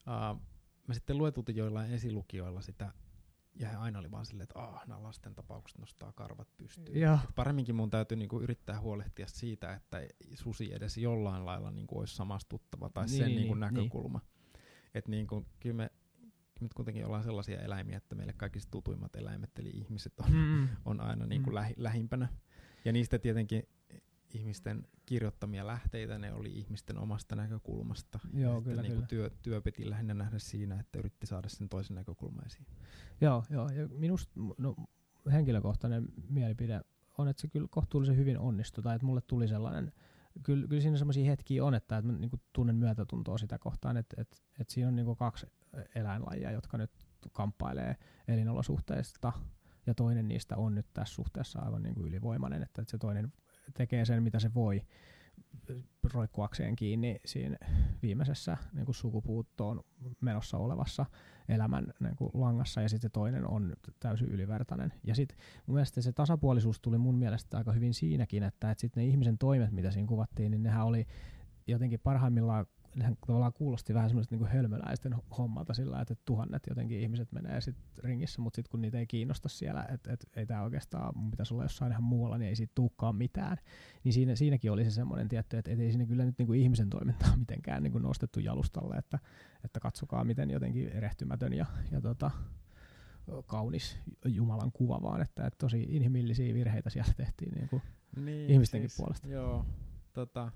[0.07, 0.41] uh,
[0.89, 2.93] me sitten luetultiin joillain esilukijoilla sitä
[3.59, 7.01] ja he aina oli vaan silleen, että ah, nämä lasten tapaukset nostaa karvat pystyyn.
[7.01, 7.19] Ja.
[7.35, 12.89] paremminkin mun täytyy niinku yrittää huolehtia siitä, että susi edes jollain lailla niinku olisi samastuttava
[12.89, 14.19] tai niin, sen niinku niin, näkökulma.
[14.19, 14.61] Niin.
[14.95, 15.91] Että niinku, kyllä me
[16.61, 20.69] nyt kuitenkin ollaan sellaisia eläimiä, että meille kaikista tutuimmat eläimet, eli ihmiset on, mm.
[20.85, 21.55] on aina niinku mm.
[21.55, 22.29] lähi, lähimpänä.
[22.85, 23.69] Ja niistä tietenkin
[24.35, 28.19] ihmisten kirjoittamia lähteitä, ne oli ihmisten omasta näkökulmasta.
[28.35, 29.07] Joo, ja kyllä, niin kyllä.
[29.07, 32.67] Työ, työ piti lähinnä nähdä siinä, että yritti saada sen toisen näkökulman esiin.
[33.21, 33.69] Joo, joo.
[33.69, 34.77] Ja minusta no,
[35.33, 36.81] henkilökohtainen mielipide
[37.19, 39.93] on, että se kyllä kohtuullisen hyvin onnistui, tai että mulle tuli sellainen,
[40.43, 44.17] kyllä, kyllä siinä sellaisia hetkiä on, että, että mä niin tunnen myötätuntoa sitä kohtaan, että,
[44.21, 45.47] että, että siinä on niin kaksi
[45.95, 46.91] eläinlajia, jotka nyt
[47.33, 47.97] kamppailee
[48.29, 49.33] elinolosuhteista,
[49.87, 53.33] ja toinen niistä on nyt tässä suhteessa aivan niin kuin ylivoimainen, että, että se toinen
[53.75, 54.83] tekee sen, mitä se voi
[56.15, 57.57] roikkuakseen kiinni siinä
[58.03, 59.85] viimeisessä niin kuin sukupuuttoon
[60.21, 61.07] menossa olevassa
[61.49, 64.93] elämän niin kuin langassa, ja sitten toinen on täysin ylivertainen.
[65.05, 69.01] Ja sitten mun mielestä se tasapuolisuus tuli mun mielestä aika hyvin siinäkin, että, että sitten
[69.01, 71.07] ne ihmisen toimet, mitä siinä kuvattiin, niin nehän oli
[71.67, 77.33] jotenkin parhaimmillaan nehän tavallaan kuulosti vähän semmoista niin hölmöläisten hommalta sillä että tuhannet jotenkin ihmiset
[77.33, 81.19] menee sit ringissä, mutta sitten kun niitä ei kiinnosta siellä, että et, ei tämä oikeastaan,
[81.19, 83.57] mun pitäisi olla jossain ihan muualla, niin ei siitä tulekaan mitään.
[84.05, 86.61] Niin siinä, siinäkin oli se semmoinen tietty, että et ei siinä kyllä nyt niin kuin
[86.61, 89.19] ihmisen toimintaa mitenkään niin kuin nostettu jalustalle, että,
[89.65, 92.31] että katsokaa miten jotenkin erehtymätön ja, ja tota,
[93.47, 97.83] kaunis Jumalan kuva, vaan että, että tosi inhimillisiä virheitä siellä tehtiin niin kuin
[98.17, 99.29] niin, ihmistenkin siis, puolesta.
[99.29, 99.67] Joo,
[100.13, 100.53] tota,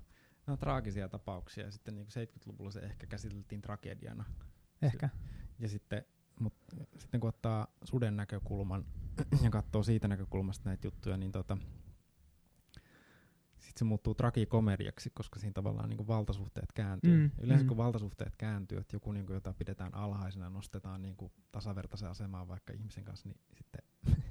[0.47, 1.71] no, traagisia tapauksia.
[1.71, 4.25] Sitten niin 70-luvulla se ehkä käsiteltiin tragediana.
[4.81, 5.09] Ehkä.
[5.59, 6.05] Ja sitten,
[6.39, 6.53] mut,
[6.97, 8.85] sitten kun ottaa suden näkökulman
[9.43, 11.57] ja katsoo siitä näkökulmasta näitä juttuja, niin tota,
[13.63, 17.17] sitten se muuttuu tragikomediaksi, koska siinä tavallaan niin valtasuhteet kääntyy.
[17.17, 17.67] Mm, Yleensä mm.
[17.67, 22.47] kun valtasuhteet kääntyy, että joku, niin kuin, jota pidetään alhaisena, nostetaan niin kuin tasavertaisen asemaan
[22.47, 23.81] vaikka ihmisen kanssa, niin sitten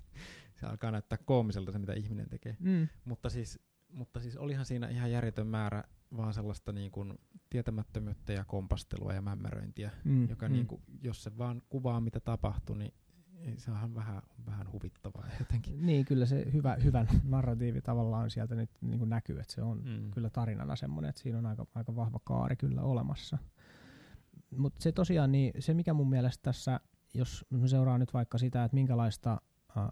[0.61, 2.57] se alkaa näyttää koomiselta se, mitä ihminen tekee.
[2.61, 2.89] Mm.
[3.05, 3.61] Mutta, siis,
[3.93, 5.85] mutta siis olihan siinä ihan järjetön määrä
[6.17, 7.19] vaan sellaista niin kuin
[7.51, 10.53] tietämättömyyttä ja kompastelua ja mämmäröintiä, mm, joka mm.
[10.53, 12.95] Niin kuin, jos se vaan kuvaa mitä tapahtui, niin
[13.57, 15.87] se on vähän, vähän huvittavaa jotenkin.
[15.87, 19.83] Niin, kyllä se hyvä, hyvä narratiivi tavallaan sieltä nyt niin kuin näkyy, että se on
[19.85, 20.11] mm.
[20.11, 23.39] kyllä tarinana semmoinen, että siinä on aika, aika vahva kaari kyllä olemassa.
[24.57, 26.81] Mutta se tosiaan, niin se mikä mun mielestä tässä,
[27.15, 29.41] jos mä seuraan nyt vaikka sitä, että minkälaista
[29.77, 29.89] äh,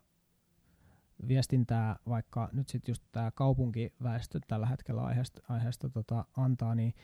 [1.29, 6.95] viestintää vaikka nyt sitten just tämä kaupunkiväestö tällä hetkellä aiheesta, aiheesta tota, antaa, niin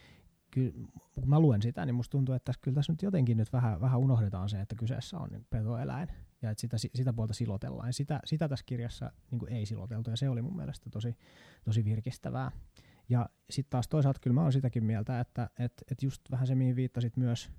[0.51, 0.73] kyllä,
[1.15, 3.81] kun mä luen sitä, niin musta tuntuu, että tässä, kyllä tässä nyt jotenkin nyt vähän,
[3.81, 6.09] vähän unohdetaan se, että kyseessä on petoeläin
[6.43, 7.89] ja että sitä, sitä puolta silotellaan.
[7.89, 11.17] Ja sitä, sitä tässä kirjassa niin ei siloteltu ja se oli mun mielestä tosi,
[11.65, 12.51] tosi virkistävää.
[13.09, 16.55] Ja sitten taas toisaalta kyllä mä oon sitäkin mieltä, että et, et just vähän se,
[16.55, 17.51] mihin viittasit myös,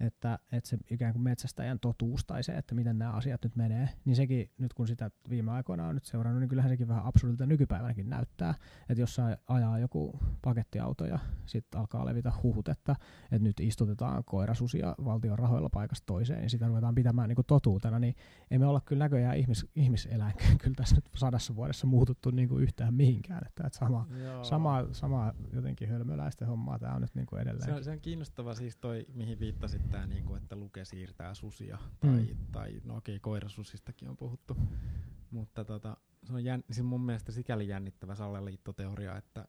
[0.00, 3.88] että, että se ikään kuin metsästäjän totuus tai se, että miten nämä asiat nyt menee,
[4.04, 7.46] niin sekin nyt kun sitä viime aikoina on nyt seurannut, niin kyllähän sekin vähän absurdilta
[7.46, 8.54] nykypäivänäkin näyttää,
[8.88, 14.94] että jossain ajaa joku pakettiauto ja sitten alkaa levitä huhut, että, että nyt istutetaan koirasusia
[15.04, 18.14] valtion rahoilla paikasta toiseen ja sitä ruvetaan pitämään niin kuin totuutena, niin
[18.50, 22.94] emme olla kyllä näköjään ihmis, ihmiseläin kyllä tässä nyt sadassa vuodessa muututtu niin kuin yhtään
[22.94, 24.06] mihinkään, että, että sama,
[24.42, 27.64] sama, sama jotenkin hölmöläisten hommaa tämä on nyt niin kuin edelleen.
[27.64, 31.34] Se on, se on kiinnostava siis toi, mihin viittasit tämä, niin kuin, että Luke siirtää
[31.34, 32.46] susia, tai, mm.
[32.52, 34.56] tai no okei, koirasusistakin on puhuttu,
[35.30, 39.48] mutta tota, se on jänn, siis mun mielestä sikäli jännittävä salaliittoteoria, että,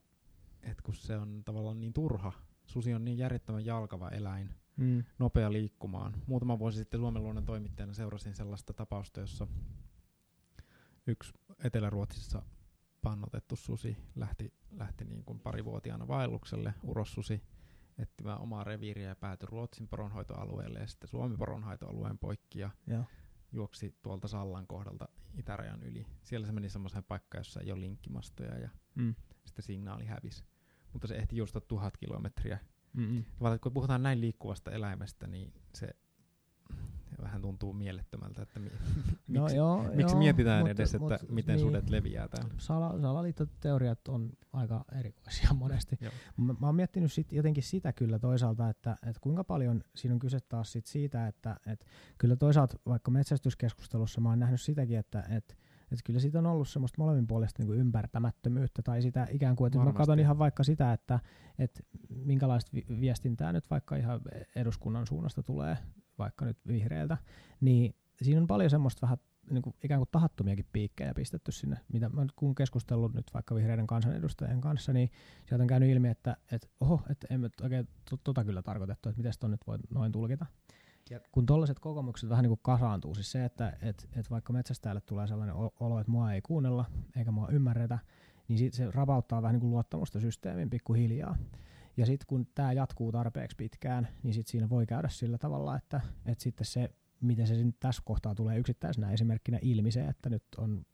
[0.61, 2.31] että kun se on tavallaan niin turha,
[2.65, 5.03] susi on niin järjettömän jalkava eläin, mm.
[5.19, 6.13] nopea liikkumaan.
[6.27, 9.47] Muutama vuosi sitten Suomen luonnon toimittajana seurasin sellaista tapausta, jossa
[11.07, 11.33] yksi
[11.63, 12.41] Etelä-Ruotsissa
[13.01, 17.41] pannotettu susi lähti, lähti niin kuin parivuotiaana vaellukselle, urossusi,
[17.99, 23.03] etsimään omaa reviiriä ja päätyi Ruotsin poronhoitoalueelle ja sitten Suomen poronhoitoalueen poikki ja Joo.
[23.51, 26.05] juoksi tuolta Sallan kohdalta itärajan yli.
[26.23, 29.15] Siellä se meni semmoiseen paikkaan, jossa ei ole linkkimastoja ja Mm.
[29.45, 30.43] sitten signaali hävisi.
[30.93, 32.59] Mutta se ehti juosta tuhat kilometriä.
[33.41, 35.89] Vaan kun puhutaan näin liikkuvasta eläimestä, niin se
[37.21, 38.69] vähän tuntuu mielettömältä, että mi-
[39.27, 41.65] No miksi, joo, miksi joo, mietitään mut- edes, että mut miten niin.
[41.65, 42.53] sudet leviää täällä.
[42.57, 45.97] Sala, salaliittoteoriat on aika erikoisia monesti.
[46.01, 46.11] Joo.
[46.37, 50.19] Mä, mä oon miettinyt sit jotenkin sitä kyllä toisaalta, että, että kuinka paljon siinä on
[50.19, 51.85] kyse taas sit siitä, että, että
[52.17, 55.55] kyllä toisaalta vaikka metsästyskeskustelussa mä oon nähnyt sitäkin, että, että
[55.91, 59.93] että kyllä siitä on ollut semmoista molemminpuolista niin ymmärtämättömyyttä tai sitä ikään kuin, että mä
[59.93, 61.19] katson ihan vaikka sitä, että,
[61.59, 64.21] että minkälaista vi- viestintää nyt vaikka ihan
[64.55, 65.77] eduskunnan suunnasta tulee,
[66.19, 67.17] vaikka nyt vihreältä,
[67.61, 69.17] niin siinä on paljon semmoista vähän
[69.49, 73.55] niin kuin ikään kuin tahattomiakin piikkejä pistetty sinne, mitä mä nyt kun keskustellut nyt vaikka
[73.55, 75.09] vihreiden kansanedustajien kanssa, niin
[75.45, 79.19] sieltä on käynyt ilmi, että, että oho, että emme oikein to- tota kyllä tarkoitettu, että
[79.19, 80.45] miten ton nyt voi noin tulkita.
[81.09, 85.01] Ja kun tollaiset kokemukset vähän niin kuin kasaantuu, siis se, että et, et vaikka metsästäjälle
[85.01, 86.85] tulee sellainen olo, että mua ei kuunnella
[87.17, 87.99] eikä mua ymmärretä,
[88.47, 91.37] niin sit se rapauttaa vähän niin kuin luottamusta systeemiin pikkuhiljaa.
[91.99, 96.01] Ja sitten kun tämä jatkuu tarpeeksi pitkään, niin sit siinä voi käydä sillä tavalla, että,
[96.25, 96.89] että sitten se,
[97.21, 100.85] miten se tässä kohtaa tulee yksittäisenä esimerkkinä ilmi se, että nyt on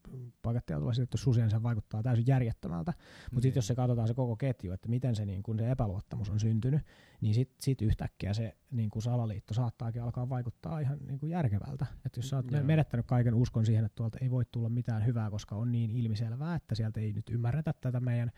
[0.41, 2.93] pakettiautolla siirretty susien, se vaikuttaa täysin järjettömältä.
[3.31, 6.29] Mutta sitten jos se katsotaan se koko ketju, että miten se, niin kun se epäluottamus
[6.29, 6.81] on syntynyt,
[7.21, 11.85] niin sitten sit yhtäkkiä se niin kun salaliitto saattaakin alkaa vaikuttaa ihan niin kun järkevältä.
[12.05, 12.63] Että jos sä oot Joo.
[12.63, 16.55] menettänyt kaiken uskon siihen, että tuolta ei voi tulla mitään hyvää, koska on niin ilmiselvää,
[16.55, 18.31] että sieltä ei nyt ymmärretä tätä meidän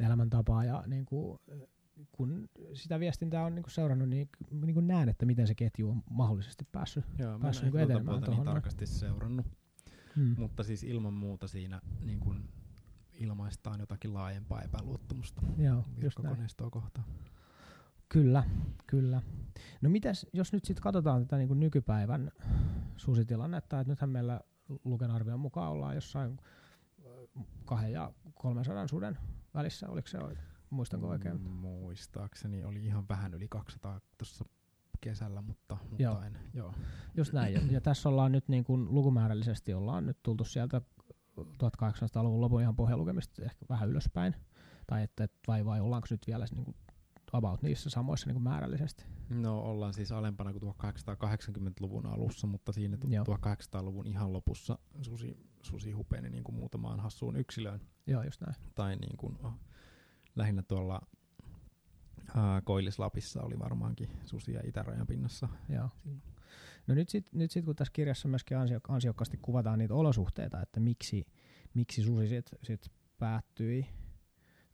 [0.00, 1.38] elämäntapaa ja niin kuin,
[2.12, 5.90] kun sitä viestintää on niin kuin seurannut, niin, niin kuin näen, että miten se ketju
[5.90, 7.04] on mahdollisesti päässyt.
[7.18, 9.46] Joo, mä päässyt niinku tota etenemään puolta niin tarkasti seurannut,
[10.16, 10.34] Hmm.
[10.38, 12.20] mutta siis ilman muuta siinä niin
[13.12, 17.06] ilmaistaan jotakin laajempaa epäluottamusta Joo, virkakoneistoa kohtaan.
[18.08, 18.44] Kyllä,
[18.86, 19.22] kyllä.
[19.80, 22.32] No mitäs, jos nyt sitten katsotaan tätä niin kuin nykypäivän
[22.96, 24.40] susitilannetta, että nythän meillä
[24.84, 26.38] Luken arvion mukaan ollaan jossain
[27.36, 29.18] äh, kahden ja 300 suden
[29.54, 30.49] välissä, oliko se oikein?
[30.70, 31.40] Muistanko oikein?
[31.40, 34.44] Mm, Muistaakseni oli ihan vähän yli 200 tuossa
[35.00, 36.22] kesällä, mutta, mutta Joo.
[36.22, 36.38] en.
[36.54, 36.74] Joo.
[37.16, 37.54] Just näin.
[37.54, 40.82] Ja, ja tässä ollaan nyt niin kuin lukumäärällisesti ollaan nyt tultu sieltä
[41.40, 44.34] 1800-luvun lopun ihan pohjalukemista ehkä vähän ylöspäin.
[44.86, 46.76] Tai että, että vai, vai ollaanko nyt vielä niin kuin
[47.32, 49.04] about niissä samoissa niin kuin määrällisesti?
[49.28, 53.24] No ollaan siis alempana kuin 1880-luvun alussa, mutta siinä Joo.
[53.24, 57.80] 1800-luvun ihan lopussa susi, susi hupeni niin kuin muutamaan hassuun yksilöön.
[58.06, 58.54] Joo, just näin.
[58.74, 59.52] Tai niin kuin, oh,
[60.36, 61.00] lähinnä tuolla
[62.36, 65.48] ää, Koillis-Lapissa oli varmaankin susia itärajan pinnassa.
[65.68, 65.90] Joo.
[66.86, 70.80] No nyt sitten nyt sit, kun tässä kirjassa myöskin ansio, ansiokkaasti kuvataan niitä olosuhteita, että
[70.80, 71.26] miksi,
[71.74, 73.86] miksi susi sit, sit päättyi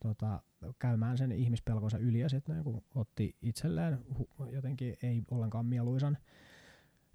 [0.02, 0.42] tota,
[0.78, 6.18] käymään sen ihmispelkonsa yli ja sitten niin otti itselleen hu, jotenkin ei ollenkaan mieluisan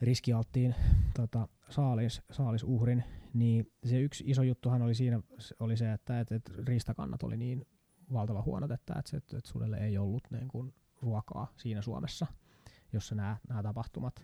[0.02, 0.76] riskialttiin
[1.16, 5.22] tota, saalis, saalisuhrin, niin se yksi iso juttuhan oli siinä
[5.60, 7.68] oli se, että et, et riistakannat oli niin
[8.14, 12.28] valtava huonot, että et, se- et, et sudelle ei ollut niin kuin, ruokaa siinä Suomessa,
[12.94, 14.24] jossa nämä, nämä tapahtumat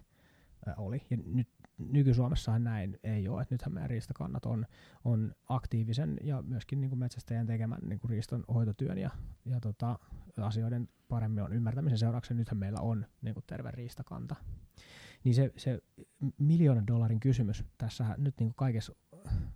[0.68, 1.02] ä, oli.
[1.10, 4.66] Ja nyt nyky-Suomessahan näin ei ole, että nythän meidän riistakannat on,
[5.06, 9.10] on aktiivisen ja myöskin niin kuin metsästäjän tekemän niin kuin riiston hoitotyön ja,
[9.46, 10.00] ja tota,
[10.42, 14.36] asioiden paremmin on ymmärtämisen seurauksena nythän meillä on niin kuin terve riistakanta.
[15.24, 15.80] Niin se, se
[16.38, 18.96] miljoonan dollarin kysymys tässä nyt niin kuin kaikessa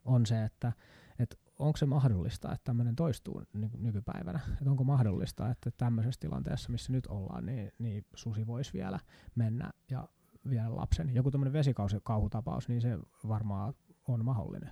[0.05, 0.73] on se, että,
[1.19, 4.39] että onko se mahdollista, että tämmöinen toistuu ny- nykypäivänä?
[4.51, 8.99] Että onko mahdollista, että tämmöisessä tilanteessa, missä nyt ollaan, niin, niin susi voisi vielä
[9.36, 10.07] mennä ja
[10.49, 11.16] viedä lapsen.
[11.16, 13.74] Joku tämmöinen vesikauhutapaus, niin se varmaan
[14.07, 14.70] on mahdollinen.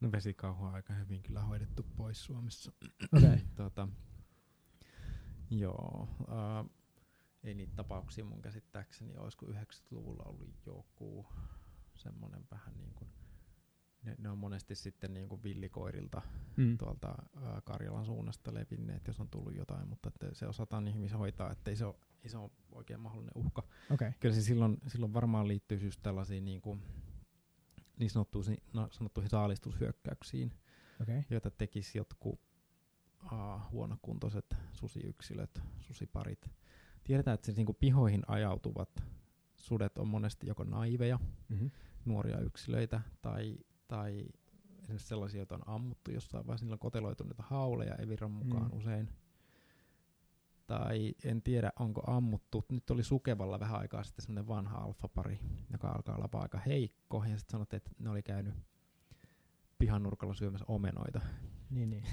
[0.00, 2.72] No vesikauhu on aika hyvin kyllä hoidettu pois Suomessa.
[3.12, 3.28] Okei.
[3.28, 3.38] Okay.
[3.56, 3.88] tota,
[5.50, 6.08] Joo.
[6.20, 6.70] Uh,
[7.42, 11.26] ei niitä tapauksia mun käsittääkseni, olisiko 90-luvulla ollut joku
[11.94, 13.10] semmoinen vähän niin kuin,
[14.02, 16.22] ne, ne on monesti sitten niin kuin villikoirilta
[16.56, 16.78] mm.
[16.78, 21.10] tuolta uh, Karjalan suunnasta levinneet, jos on tullut jotain, mutta että se osataan niin hyvin
[21.10, 21.94] hoitaa, ettei se ole
[22.24, 23.62] iso oikein mahdollinen uhka.
[23.90, 24.12] Okay.
[24.20, 26.82] Kyllä se silloin, silloin varmaan liittyy just tällaisiin niin, kuin,
[27.98, 30.52] niin sanottuihin, no, sanottuihin saalistushyökkäyksiin,
[31.02, 31.22] okay.
[31.30, 32.40] joita tekisi jotkut
[33.24, 36.50] uh, huonokuntoiset susiyksilöt, susiparit.
[37.04, 39.04] Tiedetään, että se niin kuin pihoihin ajautuvat
[39.56, 41.70] sudet on monesti joko naiveja, mm-hmm.
[42.04, 43.58] nuoria yksilöitä, tai,
[43.90, 44.26] tai
[44.82, 48.78] esimerkiksi sellaisia, joita on ammuttu jossain vaiheessa, niillä on koteloituneita hauleja Eviran mukaan mm.
[48.78, 49.08] usein.
[50.66, 52.64] Tai en tiedä, onko ammuttu.
[52.68, 55.38] Nyt oli Sukevalla vähän aikaa sitten semmoinen vanha alfapari,
[55.72, 58.54] joka alkaa olla aika heikko, ja sitten sanottiin, että ne oli käynyt
[59.78, 61.20] pihan nurkalla syömässä omenoita.
[61.70, 62.04] Niin, niin.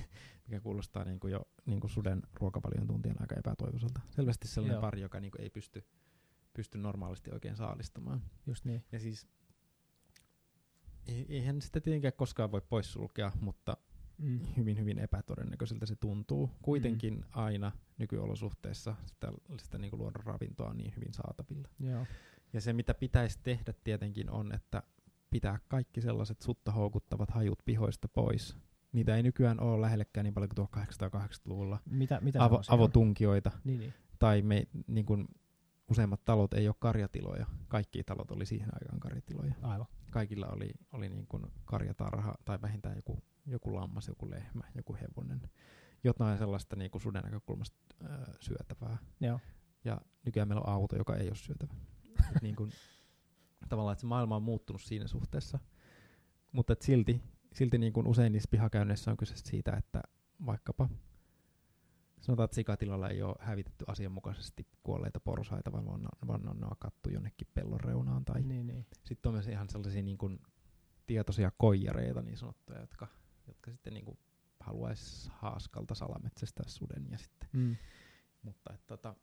[0.47, 4.01] Mikä kuulostaa niin kuin jo niin kuin suden ruokavalion tuntien aika epätoivoiselta.
[4.09, 4.81] Selvästi sellainen Joo.
[4.81, 5.85] pari, joka niin kuin ei pysty,
[6.53, 8.21] pysty normaalisti oikein saalistamaan.
[8.45, 8.83] Just niin.
[8.91, 9.27] Ja siis
[11.29, 13.77] eihän sitä tietenkään koskaan voi poissulkea, mutta
[14.17, 14.39] mm.
[14.57, 16.49] hyvin hyvin epätodennäköiseltä se tuntuu.
[16.61, 17.23] Kuitenkin mm.
[17.31, 21.67] aina nykyolosuhteissa sitä, sitä niin kuin luonnon ravintoa on niin hyvin saatavilla.
[21.79, 22.05] Joo.
[22.53, 24.83] Ja se mitä pitäisi tehdä tietenkin on, että
[25.29, 28.57] pitää kaikki sellaiset sutta houkuttavat hajut pihoista pois.
[28.91, 31.79] Niitä ei nykyään ole lähellekään niin paljon kuin 1880-luvulla.
[31.89, 33.51] Mitä, mitä Avo, avotunkioita.
[33.63, 33.93] Niin, niin.
[34.19, 35.27] Tai me, niin kuin,
[35.89, 37.45] useimmat talot ei ole karjatiloja.
[37.67, 39.53] Kaikki talot oli siihen aikaan karjatiloja.
[39.61, 39.87] Aivan.
[40.17, 45.41] Kaikilla oli, oli niin kuin karjatarha tai vähintään joku, joku lammas, joku lehmä, joku hevonen.
[46.03, 48.09] Jotain sellaista niin kuin suden näkökulmasta äh,
[48.39, 48.97] syötävää.
[49.19, 49.39] Joo.
[49.85, 51.73] Ja nykyään meillä on auto, joka ei ole syötävä.
[52.41, 52.71] niin kuin,
[53.69, 55.59] tavallaan, että se maailma on muuttunut siinä suhteessa.
[56.51, 57.21] Mutta silti,
[57.53, 60.01] silti niin kuin usein niissä pihakäynneissä on kyse siitä, että
[60.45, 60.89] vaikkapa
[62.21, 67.47] sanotaan, että sikatilalla ei ole hävitetty asianmukaisesti kuolleita porsaita, vaan, vaan, vaan on kattu jonnekin
[67.53, 68.25] pellon reunaan.
[68.25, 68.85] Tai niin, niin.
[69.03, 70.39] Sitten on myös ihan sellaisia niin kuin
[71.07, 73.07] tietoisia koijareita niin sanottuja, jotka,
[73.47, 74.17] jotka sitten niin kuin
[74.59, 77.07] haluaisi haaskalta salametsästää suden.
[77.11, 77.49] Ja sitten.
[77.53, 77.75] Mm.
[78.41, 79.15] Mutta että, tota,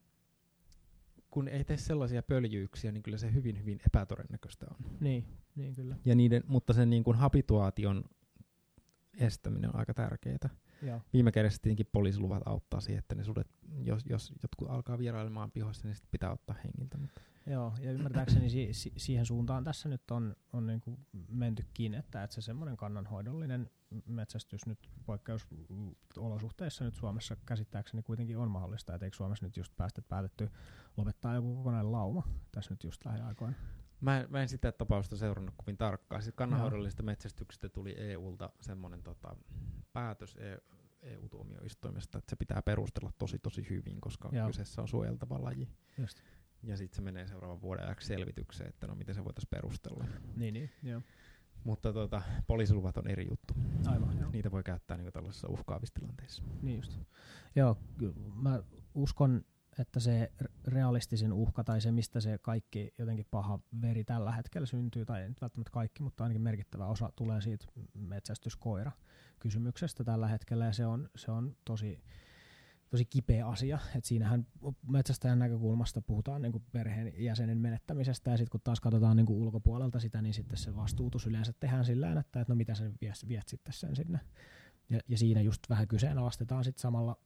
[1.30, 4.76] kun ei tee sellaisia pöljyyksiä, niin kyllä se hyvin, hyvin epätodennäköistä on.
[5.00, 5.24] Niin,
[5.54, 5.96] niin kyllä.
[6.04, 8.04] Ja niiden, mutta sen niin kuin habituaation
[9.18, 10.48] estäminen on aika tärkeää.
[10.82, 11.00] Joo.
[11.12, 13.46] Viime kädessä tietenkin poliisiluvat auttaa siihen, että ne sudet,
[13.84, 16.98] jos, jos jotkut alkaa vierailemaan pihoissa, niin sitten pitää ottaa hengiltä.
[16.98, 17.20] Mutta.
[17.46, 20.98] Joo, ja ymmärtääkseni si- si- siihen suuntaan tässä nyt on, on niinku
[21.28, 23.70] mentykin, että, että se semmoinen kannanhoidollinen
[24.06, 30.02] metsästys nyt poikkeusolosuhteissa nyt Suomessa käsittääkseni kuitenkin on mahdollista, että eikö Suomessa nyt just päästä
[30.02, 30.50] päätetty
[30.96, 33.56] lopettaa joku kokonainen lauma tässä nyt just lähiaikoina?
[34.00, 36.22] Mä en, mä en sitä tapausta seurannut kovin tarkkaan.
[36.22, 39.36] Siis kannanhoidollisesta metsästyksestä tuli EUlta semmoinen tota,
[39.92, 40.58] päätös e-
[41.02, 44.46] EU-tuomioistuimesta, että se pitää perustella tosi tosi hyvin, koska Joo.
[44.46, 45.68] kyseessä on suojeltava laji.
[45.98, 46.20] Just.
[46.62, 50.04] Ja sitten se menee seuraavan vuoden ajaksi selvitykseen, että no miten se voitaisiin perustella.
[50.36, 51.02] Niin, niin, joo.
[51.64, 53.54] Mutta tota, poliisiluvat on eri juttu.
[53.86, 54.30] Aivan, joo.
[54.30, 56.42] Niitä voi käyttää niin tällaisissa uhkaavissa tilanteissa.
[56.62, 57.00] Niin just.
[57.56, 57.78] Joo,
[58.34, 58.62] mä
[58.94, 59.44] uskon,
[59.78, 60.32] että se
[60.66, 65.28] realistisin uhka tai se, mistä se kaikki jotenkin paha veri tällä hetkellä syntyy, tai ei
[65.28, 68.92] nyt välttämättä kaikki, mutta ainakin merkittävä osa tulee siitä metsästyskoira
[69.38, 72.02] kysymyksestä tällä hetkellä, ja se on, se on tosi,
[72.90, 73.78] tosi kipeä asia.
[73.96, 74.46] Et siinähän
[74.88, 79.38] metsästäjän näkökulmasta puhutaan niin kuin perheen jäsenen menettämisestä, ja sitten kun taas katsotaan niin kuin
[79.38, 83.14] ulkopuolelta sitä, niin sitten se vastuutus yleensä tehdään sillä että, että no mitä sen viet,
[83.28, 84.20] viet sitten sen sinne.
[84.90, 87.16] Ja, ja siinä just vähän kyseenalaistetaan sitten samalla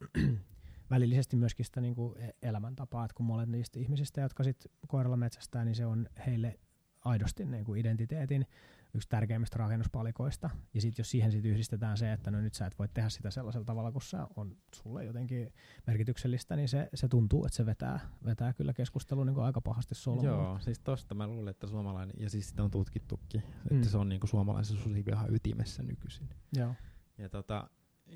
[0.90, 5.16] välillisesti myöskin sitä niin kuin e-, elämäntapaa, että kun molemmat niistä ihmisistä, jotka sitten koiralla
[5.16, 6.58] metsästää, niin se on heille
[7.04, 8.46] aidosti niin kuin identiteetin
[8.94, 10.50] yksi tärkeimmistä rakennuspalikoista.
[10.74, 13.30] Ja sitten jos siihen sit yhdistetään se, että no nyt sä et voi tehdä sitä
[13.30, 15.52] sellaisella tavalla, kun se on sulle jotenkin
[15.86, 20.26] merkityksellistä, niin se, se tuntuu, että se vetää, vetää kyllä keskustelun niin aika pahasti solmuun.
[20.26, 23.82] Joo, siis tosta mä luulen, että suomalainen, ja siis sitä on tutkittukin, että mm.
[23.82, 26.28] se on niin kuin suomalaisen susivihan ytimessä nykyisin.
[26.56, 26.74] Joo.
[27.18, 27.70] Ja tota,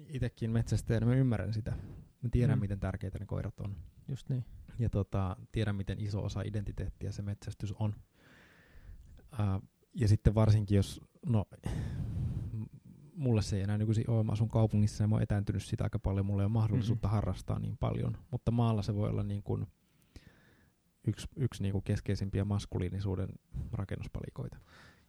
[0.08, 1.72] itekin metsästäjänä mä ymmärrän sitä.
[2.22, 2.60] Mä tiedän, mm.
[2.60, 3.76] miten tärkeitä ne koirat on.
[4.08, 4.44] Just niin.
[4.78, 7.94] Ja tota, tiedän, miten iso osa identiteettiä se metsästys on.
[9.32, 11.44] Uh, ja sitten varsinkin, jos, no,
[13.14, 15.98] mulle se ei enää nykyisin ole, mä asun kaupungissa ja mä oon etääntynyt sitä aika
[15.98, 17.14] paljon, mulla ei ole mahdollisuutta mm-hmm.
[17.14, 19.66] harrastaa niin paljon, mutta maalla se voi olla niin kuin
[21.06, 23.28] yksi, yksi niin kuin keskeisimpiä maskuliinisuuden
[23.72, 24.58] rakennuspalikoita.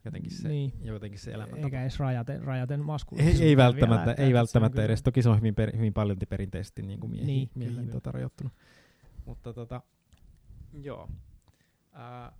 [0.04, 0.72] Jotenkin se, niin.
[0.82, 1.66] jotenkin se elämäntapa.
[1.66, 3.42] Eikä edes rajaten, rajaten maskuliinisuuden.
[3.42, 5.02] Ei, ei välttämättä, vielä, ei välttämättä edes.
[5.02, 8.52] Toki se on hyvin, per, hyvin paljon perinteisesti niin kuin miehiin, niin, miehiin tota, rajoittunut.
[9.24, 9.82] Mutta tota,
[10.72, 11.08] joo.
[11.92, 12.32] Ää,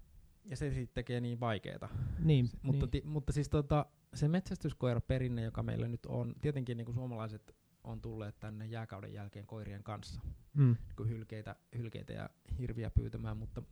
[0.44, 1.88] ja se sitten tekee niin vaikeeta.
[2.18, 2.90] Niin, mutta, niin.
[2.90, 7.54] Ti, mutta siis tota, se metsästyskoiraperinne, joka meillä nyt on, tietenkin niin kuin suomalaiset
[7.84, 10.20] on tulleet tänne jääkauden jälkeen koirien kanssa,
[10.54, 10.76] Mm.
[10.96, 13.62] kun hylkeitä, hylkeitä ja hirviä pyytämään, mutta,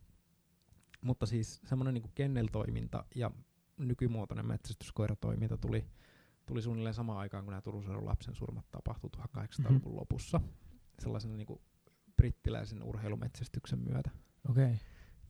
[1.01, 3.31] mutta siis semmoinen niin kenneltoiminta ja
[3.77, 5.85] nykymuotoinen metsästyskoiratoiminta tuli,
[6.45, 9.99] tuli suunnilleen samaan aikaan, kun nämä Turun seudun lapsen surmat tapahtui 1800-luvun Mhm.
[9.99, 10.41] lopussa
[10.99, 11.61] sellaisen niin
[12.17, 14.11] brittiläisen urheilumetsästyksen myötä.
[14.49, 14.63] Okei.
[14.65, 14.77] Okay.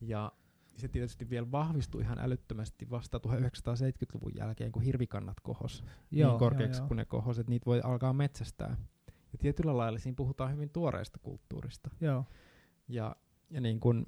[0.00, 0.32] Ja
[0.76, 6.88] se tietysti vielä vahvistui ihan älyttömästi vasta 1970-luvun jälkeen, kun hirvikannat kohos niin korkeaksi joo,
[6.88, 8.76] kuin ne kohos, että niitä voi alkaa metsästää.
[9.32, 11.90] Ja tietyllä lailla siinä puhutaan hyvin tuoreesta kulttuurista.
[12.00, 12.24] joo.
[12.88, 13.16] Ja,
[13.50, 14.06] ja niin kun,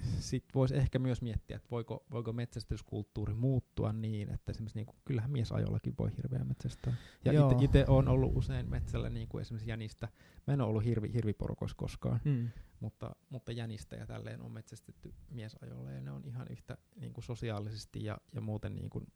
[0.00, 4.96] sit voisi ehkä myös miettiä, että voiko, voiko metsästyskulttuuri muuttua niin, että esimerkiksi niin kuin,
[5.04, 6.94] kyllähän miesajollakin voi hirveä metsästää.
[7.24, 10.08] Ja itse olen ollut usein metsällä niin kuin esimerkiksi jänistä.
[10.46, 12.48] Mä en ole ollut hirvi, hirviporukoissa koskaan, Mm.
[12.80, 17.24] mutta, mutta jänistä ja tälleen on metsästetty miesajolla ja ne on ihan yhtä niin kuin
[17.24, 19.06] sosiaalisesti ja, ja muuten niin kuin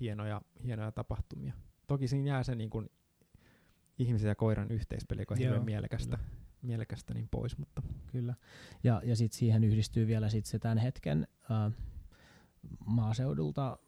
[0.00, 1.52] hienoja, hienoja tapahtumia.
[1.86, 2.90] Toki siinä jää se niin kuin
[3.98, 6.18] ihmisen ja koiran yhteispeli, joka on Joo, hirveän mielekästä,
[6.62, 7.82] mielekästä niin pois, mutta
[8.12, 8.34] Kyllä.
[8.84, 11.70] Ja, ja sitten siihen yhdistyy vielä sit se tämän hetken ää,
[12.86, 13.78] maaseudulta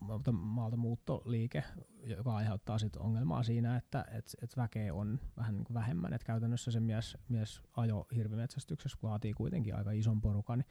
[0.00, 1.64] maalta, maalta muuttoliike,
[2.06, 6.12] joka aiheuttaa sit ongelmaa siinä, että et, et väkeä on vähän niin kuin vähemmän.
[6.12, 10.64] Et käytännössä se mies, mies ajo hirvimetsästyksessä vaatii kuitenkin aika ison porukan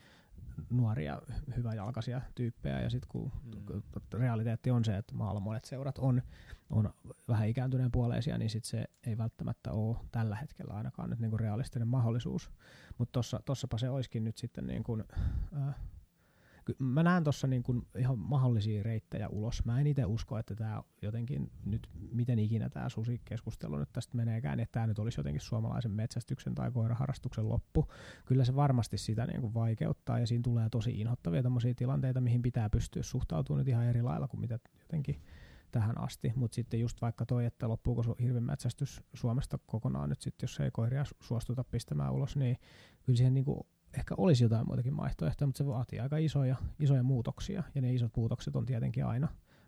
[0.70, 1.22] nuoria,
[1.56, 2.82] hyväjalkaisia tyyppejä.
[2.82, 4.20] Ja sitten kun Mm.
[4.20, 6.22] realiteetti on se, että maalla monet seurat on,
[6.70, 6.94] on
[7.28, 11.88] vähän ikääntyneen puoleisia, niin sit se ei välttämättä ole tällä hetkellä ainakaan nyt niinku realistinen
[11.88, 12.52] mahdollisuus.
[12.98, 15.04] Mutta tossapa se olisikin nyt sitten niin kuin,
[15.58, 15.76] äh,
[16.80, 19.66] mä näen tuossa niin kuin ihan mahdollisia reittejä ulos.
[19.66, 24.60] Mä en itse usko, että tämä jotenkin nyt, miten ikinä tämä susikeskustelu nyt tästä meneekään,
[24.60, 27.88] että tämä nyt olisi jotenkin suomalaisen metsästyksen tai koiraharrastuksen loppu.
[28.26, 32.42] Kyllä se varmasti sitä niin kuin vaikeuttaa ja siinä tulee tosi inhottavia tämmöisiä tilanteita, mihin
[32.42, 35.22] pitää pystyä suhtautumaan nyt ihan eri lailla kuin mitä jotenkin
[35.72, 40.60] tähän asti, mutta sitten just vaikka toi, että loppuuko hirvenmetsästys Suomesta kokonaan nyt sitten, jos
[40.60, 42.58] ei koiria su- suostuta pistämään ulos, niin
[43.04, 47.64] kyllä siihen niinku ehkä olisi jotain muitakin vaihtoehtoja, mutta se vaatii aika isoja, isoja muutoksia,
[47.76, 49.28] ja ne isot muutokset on tietenkin aina,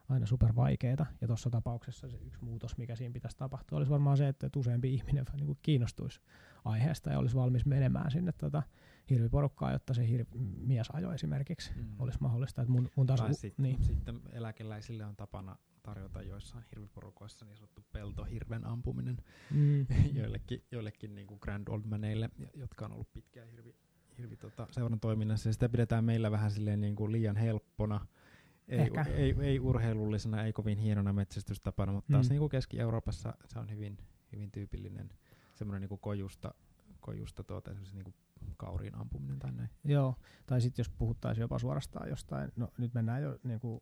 [0.10, 4.18] aina super vaikeita, ja tuossa tapauksessa se yksi muutos, mikä siinä pitäisi tapahtua, olisi varmaan
[4.18, 6.22] se, että useampi ihminen vähän niinku kiinnostuisi
[6.66, 8.64] aiheesta ja olisi valmis menemään sinne tota
[9.10, 11.72] hirviporukkaa, jotta se hir- mies ajo esimerkiksi.
[11.76, 11.96] Mm.
[12.00, 16.64] olisi mahdollista, että mun, mun taas, Tai sit, niin, sitten eläkeläisille on tapana tarjota joissain
[16.72, 19.18] hirviporukoissa niin sanottu peltohirven ampuminen.
[19.52, 19.86] Mm,
[20.20, 23.76] joillekin, joillekin niin kuin grand old maneille, jotka on ollut pitkään hirvi,
[24.20, 25.50] hirvi tota, seuran toiminnassa.
[25.50, 28.08] Ja sitä pidetään meillä vähän silleen niin kuin liian helppona.
[28.68, 29.02] Ei, Ehkä.
[29.04, 32.30] ei, ei, urheilullisena, ei kovin hienona metsästystapana, mutta taas Mm.
[32.30, 33.98] niin kuin Keski-Euroopassa se on hyvin,
[34.32, 35.10] hyvin tyypillinen
[35.56, 36.54] semmoinen niin kuin kojusta,
[37.00, 38.14] kojusta tuota, niin kuin
[38.58, 39.70] kauriin ampuminen tai näin.
[39.84, 40.16] Joo,
[40.46, 43.82] tai sitten jos puhuttaisiin jopa suorastaan jostain, no nyt mennään jo niin kuin,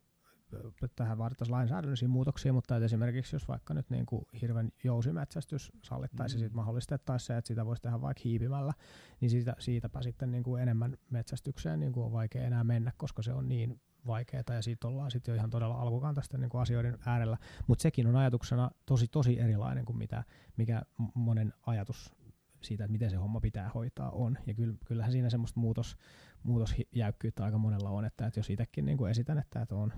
[0.95, 6.45] tähän vaadittaisiin lainsäädännöllisiä muutoksia, mutta esimerkiksi jos vaikka nyt niin kuin hirven jousimetsästys sallittaisiin Mm.
[6.45, 8.73] sit mahdollistettaisiin se, että sitä voisi tehdä vaikka hiipimällä,
[9.21, 13.21] niin siitä, siitäpä sitten niin kuin enemmän metsästykseen niin kuin on vaikea enää mennä, koska
[13.21, 16.97] se on niin vaikeaa ja siitä ollaan sitten jo ihan todella alkukantaisten niin kuin asioiden
[17.05, 17.37] äärellä.
[17.67, 20.23] Mutta sekin on ajatuksena tosi tosi erilainen kuin mitä,
[20.57, 20.81] mikä
[21.13, 22.15] monen ajatus
[22.61, 24.37] siitä, että miten se homma pitää hoitaa on.
[24.45, 25.97] Ja kyll, kyllähän siinä semmoista muutos,
[26.43, 29.93] muutosjäykkyyttä aika monella on, että, että jos itsekin niin kuin esitän, että, että on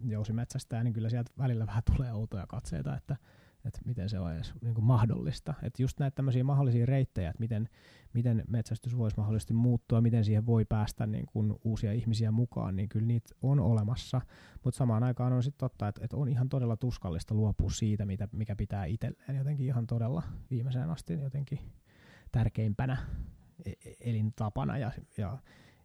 [0.00, 3.16] jousimetsästäjä, niin kyllä sieltä välillä vähän tulee outoja katseita, että,
[3.64, 5.54] että miten se on edes niin kuin mahdollista.
[5.62, 7.68] Että just näitä tämmöisiä mahdollisia reittejä, että miten,
[8.12, 12.88] miten metsästys voisi mahdollisesti muuttua, miten siihen voi päästä niin kuin uusia ihmisiä mukaan, niin
[12.88, 14.20] kyllä niitä on olemassa.
[14.64, 18.28] Mutta samaan aikaan on sitten totta, että, että on ihan todella tuskallista luopua siitä, mitä,
[18.32, 21.58] mikä pitää itselleen jotenkin ihan todella viimeiseen asti jotenkin
[22.32, 22.96] tärkeimpänä
[23.64, 25.38] e- e- elintapana ja, ja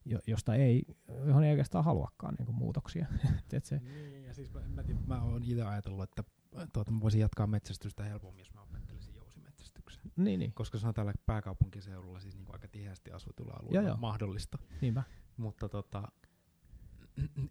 [0.05, 0.83] jo- josta ei,
[1.25, 3.07] johon ei oikeastaan haluakaan niin kuin muutoksia.
[3.53, 6.23] Et se, Niin, ja siis mä, mä, mä oon itse ajatellut, että
[6.73, 10.03] tuota, mä voisin jatkaa metsästystä helpommin, jos mä opettelisin jousimetsästyksen.
[10.15, 13.97] niin, niin, Koska se on täällä pääkaupunkiseudulla siis niinku aika tiheästi asutulla Joo, alueella joo.
[13.97, 14.57] mahdollista.
[14.81, 15.03] niinpä.
[15.37, 16.11] Mutta tota,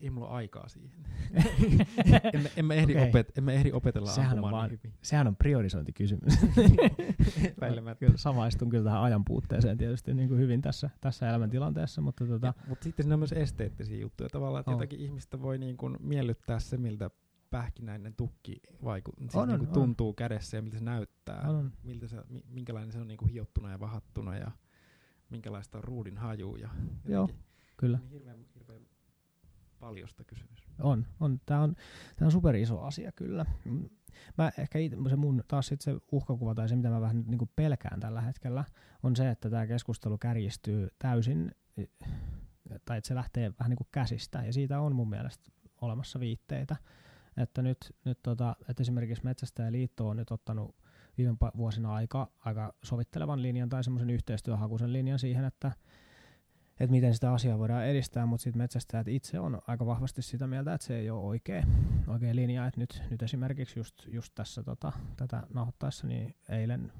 [0.00, 0.90] ei mulla ole aikaa siihen.
[2.34, 3.08] emme, emme, ehdi Okei.
[3.08, 4.98] opet, emme ehdi opetella Sehän on vaan- niin hyvin.
[5.02, 6.34] Sehän on priorisointikysymys.
[7.98, 12.46] Kyllä samaistun kyllä tähän ajan puutteeseen tietysti niin kuin hyvin tässä, tässä elämäntilanteessa, mutta tota,
[12.46, 14.28] Ja, mutta sitten siinä on myös esteettisiä juttuja.
[14.28, 14.74] Tavallaan, että On.
[14.74, 17.10] jotakin ihmistä voi niin kuin miellyttää se, miltä
[17.50, 19.74] pähkinäinen tukki vaiku- siis On, niin kuin on.
[19.74, 21.40] tuntuu kädessä ja miltä se näyttää.
[21.48, 21.72] On, on.
[21.82, 24.50] Miltä se, mi- minkälainen se on niin kuin hiottuna ja vahattuna ja
[25.30, 26.56] minkälaista on ruudin haju.
[26.56, 26.68] Ja
[27.08, 27.28] Joo,
[27.76, 27.98] kyllä.
[27.98, 28.38] Niin hirveän
[29.82, 30.66] paljosta kysymys.
[30.80, 31.40] On, on.
[31.46, 31.74] Tämä on,
[32.16, 33.46] tää on super iso asia kyllä.
[34.38, 37.26] Mä ehkä ite, se mun taas sit se uhkakuva tai se, mitä mä vähän nyt
[37.26, 38.64] niinku pelkään tällä hetkellä,
[39.02, 41.54] on se, että tämä keskustelu kärjistyy täysin,
[42.84, 46.76] tai että se lähtee vähän niinku käsistä, ja siitä on mun mielestä olemassa viitteitä.
[47.36, 50.76] Että nyt, nyt tota, että esimerkiksi Metsästäjäliitto on nyt ottanut
[51.18, 55.72] viime vuosina aika, aika sovittelevan linjan tai semmoisen yhteistyöhakuisen linjan siihen, että
[56.80, 60.74] että miten sitä asiaa voidaan edistää, mutta sitten metsästäjät itse on aika vahvasti sitä mieltä,
[60.74, 61.62] että se ei ole oikea,
[62.06, 66.92] oikea linja, että nyt, nyt esimerkiksi just, just tässä tota, tätä nauhoittaessa, niin eilen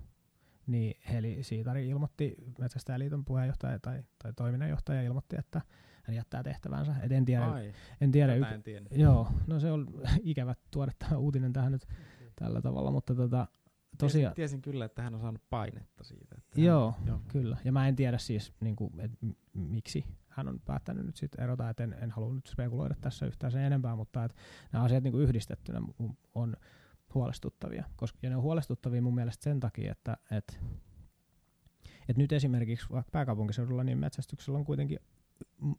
[0.67, 5.61] niin Heli Siitari ilmoitti, Metsästäjäliiton puheenjohtaja tai, tai toiminnanjohtaja ilmoitti, että
[6.03, 6.95] hän jättää tehtävänsä.
[7.03, 8.93] Et en tiedä, Ai, en tiedä, yk- en tiennyt.
[8.97, 9.89] joo, no se on
[10.23, 11.89] ikävä tuoda tämä uutinen tähän nyt
[12.37, 13.47] tällä tavalla, mutta tota,
[13.99, 16.35] tosiaan, Tiesin, tiesin kyllä, että hän on saanut painetta siitä.
[16.39, 16.95] Että Joo.
[16.99, 17.21] Hän, joo.
[17.29, 19.11] Kyllä, ja mä en tiedä siis, niin kuin, et,
[19.55, 23.53] miksi hän on päättänyt nyt sitten erota, että en, en halua nyt spekuloida tässä yhtään
[23.53, 24.35] sen enempää, mutta et
[24.73, 25.81] nämä asiat niin kuin yhdistettynä
[26.35, 26.57] on
[27.15, 27.85] huolestuttavia.
[27.97, 30.61] Koska, ja ne on huolestuttavia mun mielestä sen takia, että et,
[32.09, 34.99] et nyt esimerkiksi vaikka pääkaupunkiseudulla niin metsästyksellä on kuitenkin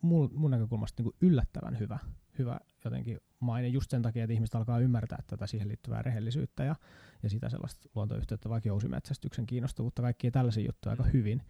[0.02, 2.00] mun, mun näkökulmasta niin kuin yllättävän hyvä,
[2.40, 6.76] hyvä jotenkin maine just sen takia, että ihmiset alkaa ymmärtää tätä siihen liittyvää rehellisyyttä ja,
[7.24, 11.42] ja sitä sellaista luontoyhteyttä, vaikka jousimetsästyksen kiinnostavuutta, kaikkia tällaisia juttuja aika hyvin.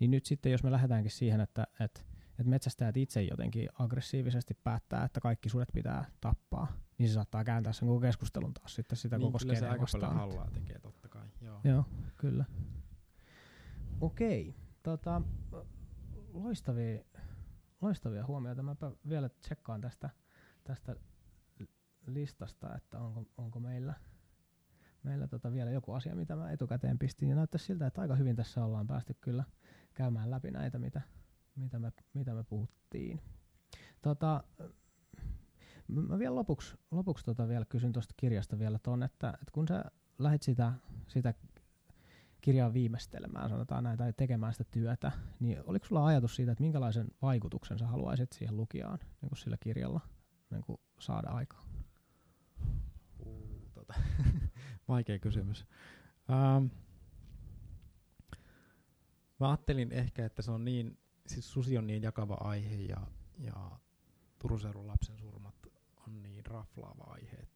[0.00, 2.00] Niin nyt sitten, jos me lähdetäänkin siihen, että, että,
[2.38, 7.72] että metsästäjät itse jotenkin aggressiivisesti päättää, että kaikki sudet pitää tappaa, niin se saattaa kääntää
[7.72, 10.16] sen koko keskustelun taas sitten sitä niin, koko kyllä se aika paljon vastaan.
[10.16, 11.26] hallaa tekee totta kai.
[11.40, 11.60] Joo.
[11.64, 11.84] Joo,
[12.16, 12.44] kyllä.
[14.00, 15.22] Okei, tota,
[16.32, 17.04] loistavia,
[17.82, 18.62] loistavia huomioita.
[18.62, 20.10] Mäpä vielä tsekkaan tästä,
[20.64, 20.96] tästä
[22.06, 23.94] listasta, että onko, onko meillä,
[25.02, 27.28] meillä tota vielä joku asia, mitä mä etukäteen pistin.
[27.28, 29.44] Ja näyttäisi siltä, että aika hyvin tässä ollaan päästy kyllä
[29.94, 31.00] käymään läpi näitä, mitä,
[31.56, 33.20] mitä, me, mitä me puhuttiin.
[34.02, 34.44] Tota,
[35.88, 39.68] mä mä vielä lopuksi, lopuksi tota vielä kysyn tuosta kirjasta vielä ton, että, että kun
[39.68, 39.84] sä
[40.18, 40.72] lähdet sitä,
[41.06, 41.34] sitä
[42.42, 47.08] kirjaa viimeistelemään, sanotaan näin, tai tekemään sitä työtä, niin oliko sulla ajatus siitä, että minkälaisen
[47.22, 50.00] vaikutuksen sä haluaisit siihen lukijaan niin kuin sillä kirjalla
[50.50, 51.64] niin kuin saada aikaan?
[53.74, 53.94] Tota.
[54.88, 55.66] Vaikea kysymys.
[56.28, 56.70] Um,
[59.40, 63.06] mä ajattelin ehkä, että se on niin, siis susi on niin jakava aihe ja,
[63.38, 63.70] ja
[64.38, 65.54] Turun lapsen surmat
[66.06, 67.46] on niin raflaava aihe,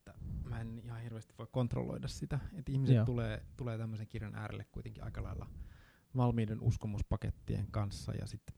[0.44, 2.38] mä en ihan hirveästi voi kontrolloida sitä.
[2.54, 3.04] Että ihmiset Joo.
[3.04, 5.46] tulee, tulee tämmöisen kirjan äärelle kuitenkin aika lailla
[6.16, 8.56] valmiiden uskomuspakettien kanssa ja sitten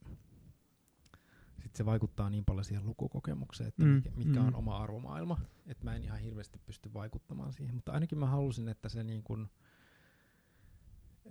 [1.62, 4.46] sit se vaikuttaa niin paljon siihen lukukokemukseen, että Mm, mikä, mikä mm.
[4.46, 5.40] on oma arvomaailma.
[5.66, 9.22] Että mä en ihan hirveästi pysty vaikuttamaan siihen, mutta ainakin mä halusin, että se niin
[9.22, 9.48] kuin,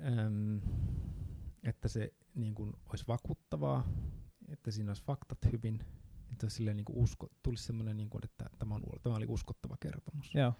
[0.05, 0.61] äm,
[1.63, 3.87] että se niin kuin olisi vakuuttavaa,
[4.47, 5.83] että siinä olisi faktat hyvin,
[6.31, 9.77] että silleen niin kuin usko, tulisi semmoinen, niin kuin, että tämä, on, tämä oli uskottava
[9.79, 10.35] kertomus.
[10.35, 10.53] Joo,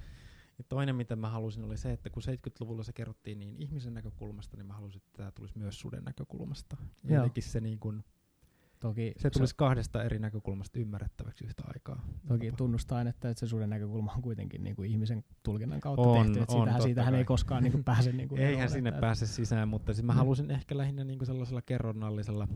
[0.57, 4.57] Ja toinen, mitä mä halusin, oli se, että kun 70-luvulla se kerrottiin niin ihmisen näkökulmasta,
[4.57, 6.78] niin mä halusin, että tämä tulisi myös suden näkökulmasta.
[7.03, 8.03] Jotenkin se, niin kun,
[8.80, 12.05] toki, se tulisi kahdesta eri näkökulmasta ymmärrettäväksi yhtä aikaa.
[12.28, 16.26] toki tunnustaen, että, että se suden näkökulma on kuitenkin niin kuin ihmisen tulkinnan kautta On,
[16.26, 19.28] tehty, että on, siitähän, siitähän ei koskaan niin kuin pääse niin kuin Eihän sinne pääse
[19.28, 20.18] sisään, mutta siis mä Mm.
[20.18, 22.47] halusin ehkä lähinnä niin kuin sellaisella kerronnallisella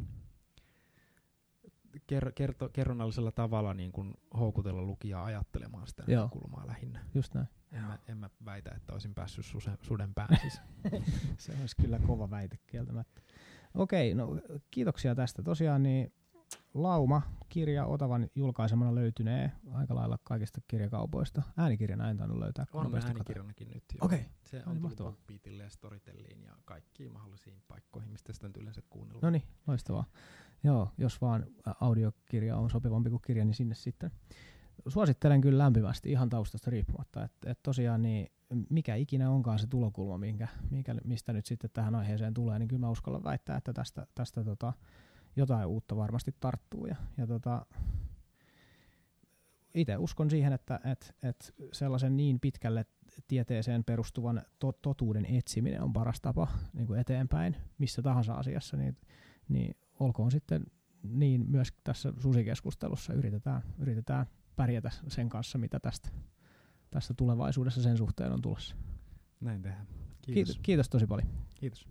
[2.07, 6.23] ker, kerto, kerronnallisella tavalla niin kuin houkutella lukijaa ajattelemaan sitä Joo.
[6.23, 7.05] näkökulmaa lähinnä.
[7.13, 7.47] Just näin.
[7.71, 10.67] En mä, en mä väitä, että olisin päässyt suse, suden pään sisään.
[11.37, 13.21] Se olisi kyllä kova väite kieltämättä.
[13.73, 14.37] Okei, no
[14.71, 15.43] kiitoksia tästä.
[15.43, 16.13] Tosiaan niin
[16.73, 21.41] Lauma, kirja Otavan julkaisemana löytynee aika lailla kaikista kirjakaupoista.
[21.57, 22.65] Äänikirjana en tainnut löytää.
[22.71, 24.05] kun On äänikirjanakin nyt jo.
[24.05, 24.25] Okei.
[24.43, 25.11] Se No on mahtavaa.
[25.11, 29.21] BookBeatille ja Storytelliin ja kaikkiin mahdollisiin paikkoihin, mistä sitä nyt yleensä kuunnellaan.
[29.23, 30.05] No niin, loistavaa.
[30.63, 31.45] Joo, jos vaan
[31.81, 34.11] audiokirja on sopivampi kuin kirja, niin sinne sitten.
[34.87, 38.31] Suosittelen kyllä lämpimästi ihan taustasta riippumatta, että et tosiaan niin
[38.69, 42.79] mikä ikinä onkaan se tulokulma, minkä, minkä, mistä nyt sitten tähän aiheeseen tulee, niin kyllä
[42.79, 44.73] mä uskallan väittää, että tästä, tästä tota,
[45.35, 46.85] jotain uutta varmasti tarttuu.
[46.85, 47.65] Ja, ja tota,
[49.75, 52.85] itse uskon siihen, että et, et sellaisen niin pitkälle
[53.27, 58.97] tieteeseen perustuvan to- totuuden etsiminen on paras tapa niin kuin eteenpäin missä tahansa asiassa, niin,
[59.49, 60.63] niin olkoon sitten
[61.03, 64.25] niin myös tässä susikeskustelussa yritetään, yritetään
[64.55, 66.09] pärjätä sen kanssa, mitä tästä,
[66.91, 68.75] tästä tulevaisuudessa sen suhteen on tulossa.
[69.41, 69.87] Näin tehdään.
[69.87, 70.59] Kiitos, Kiitos.
[70.63, 71.27] kiitos tosi paljon.
[71.55, 71.87] Kiitos.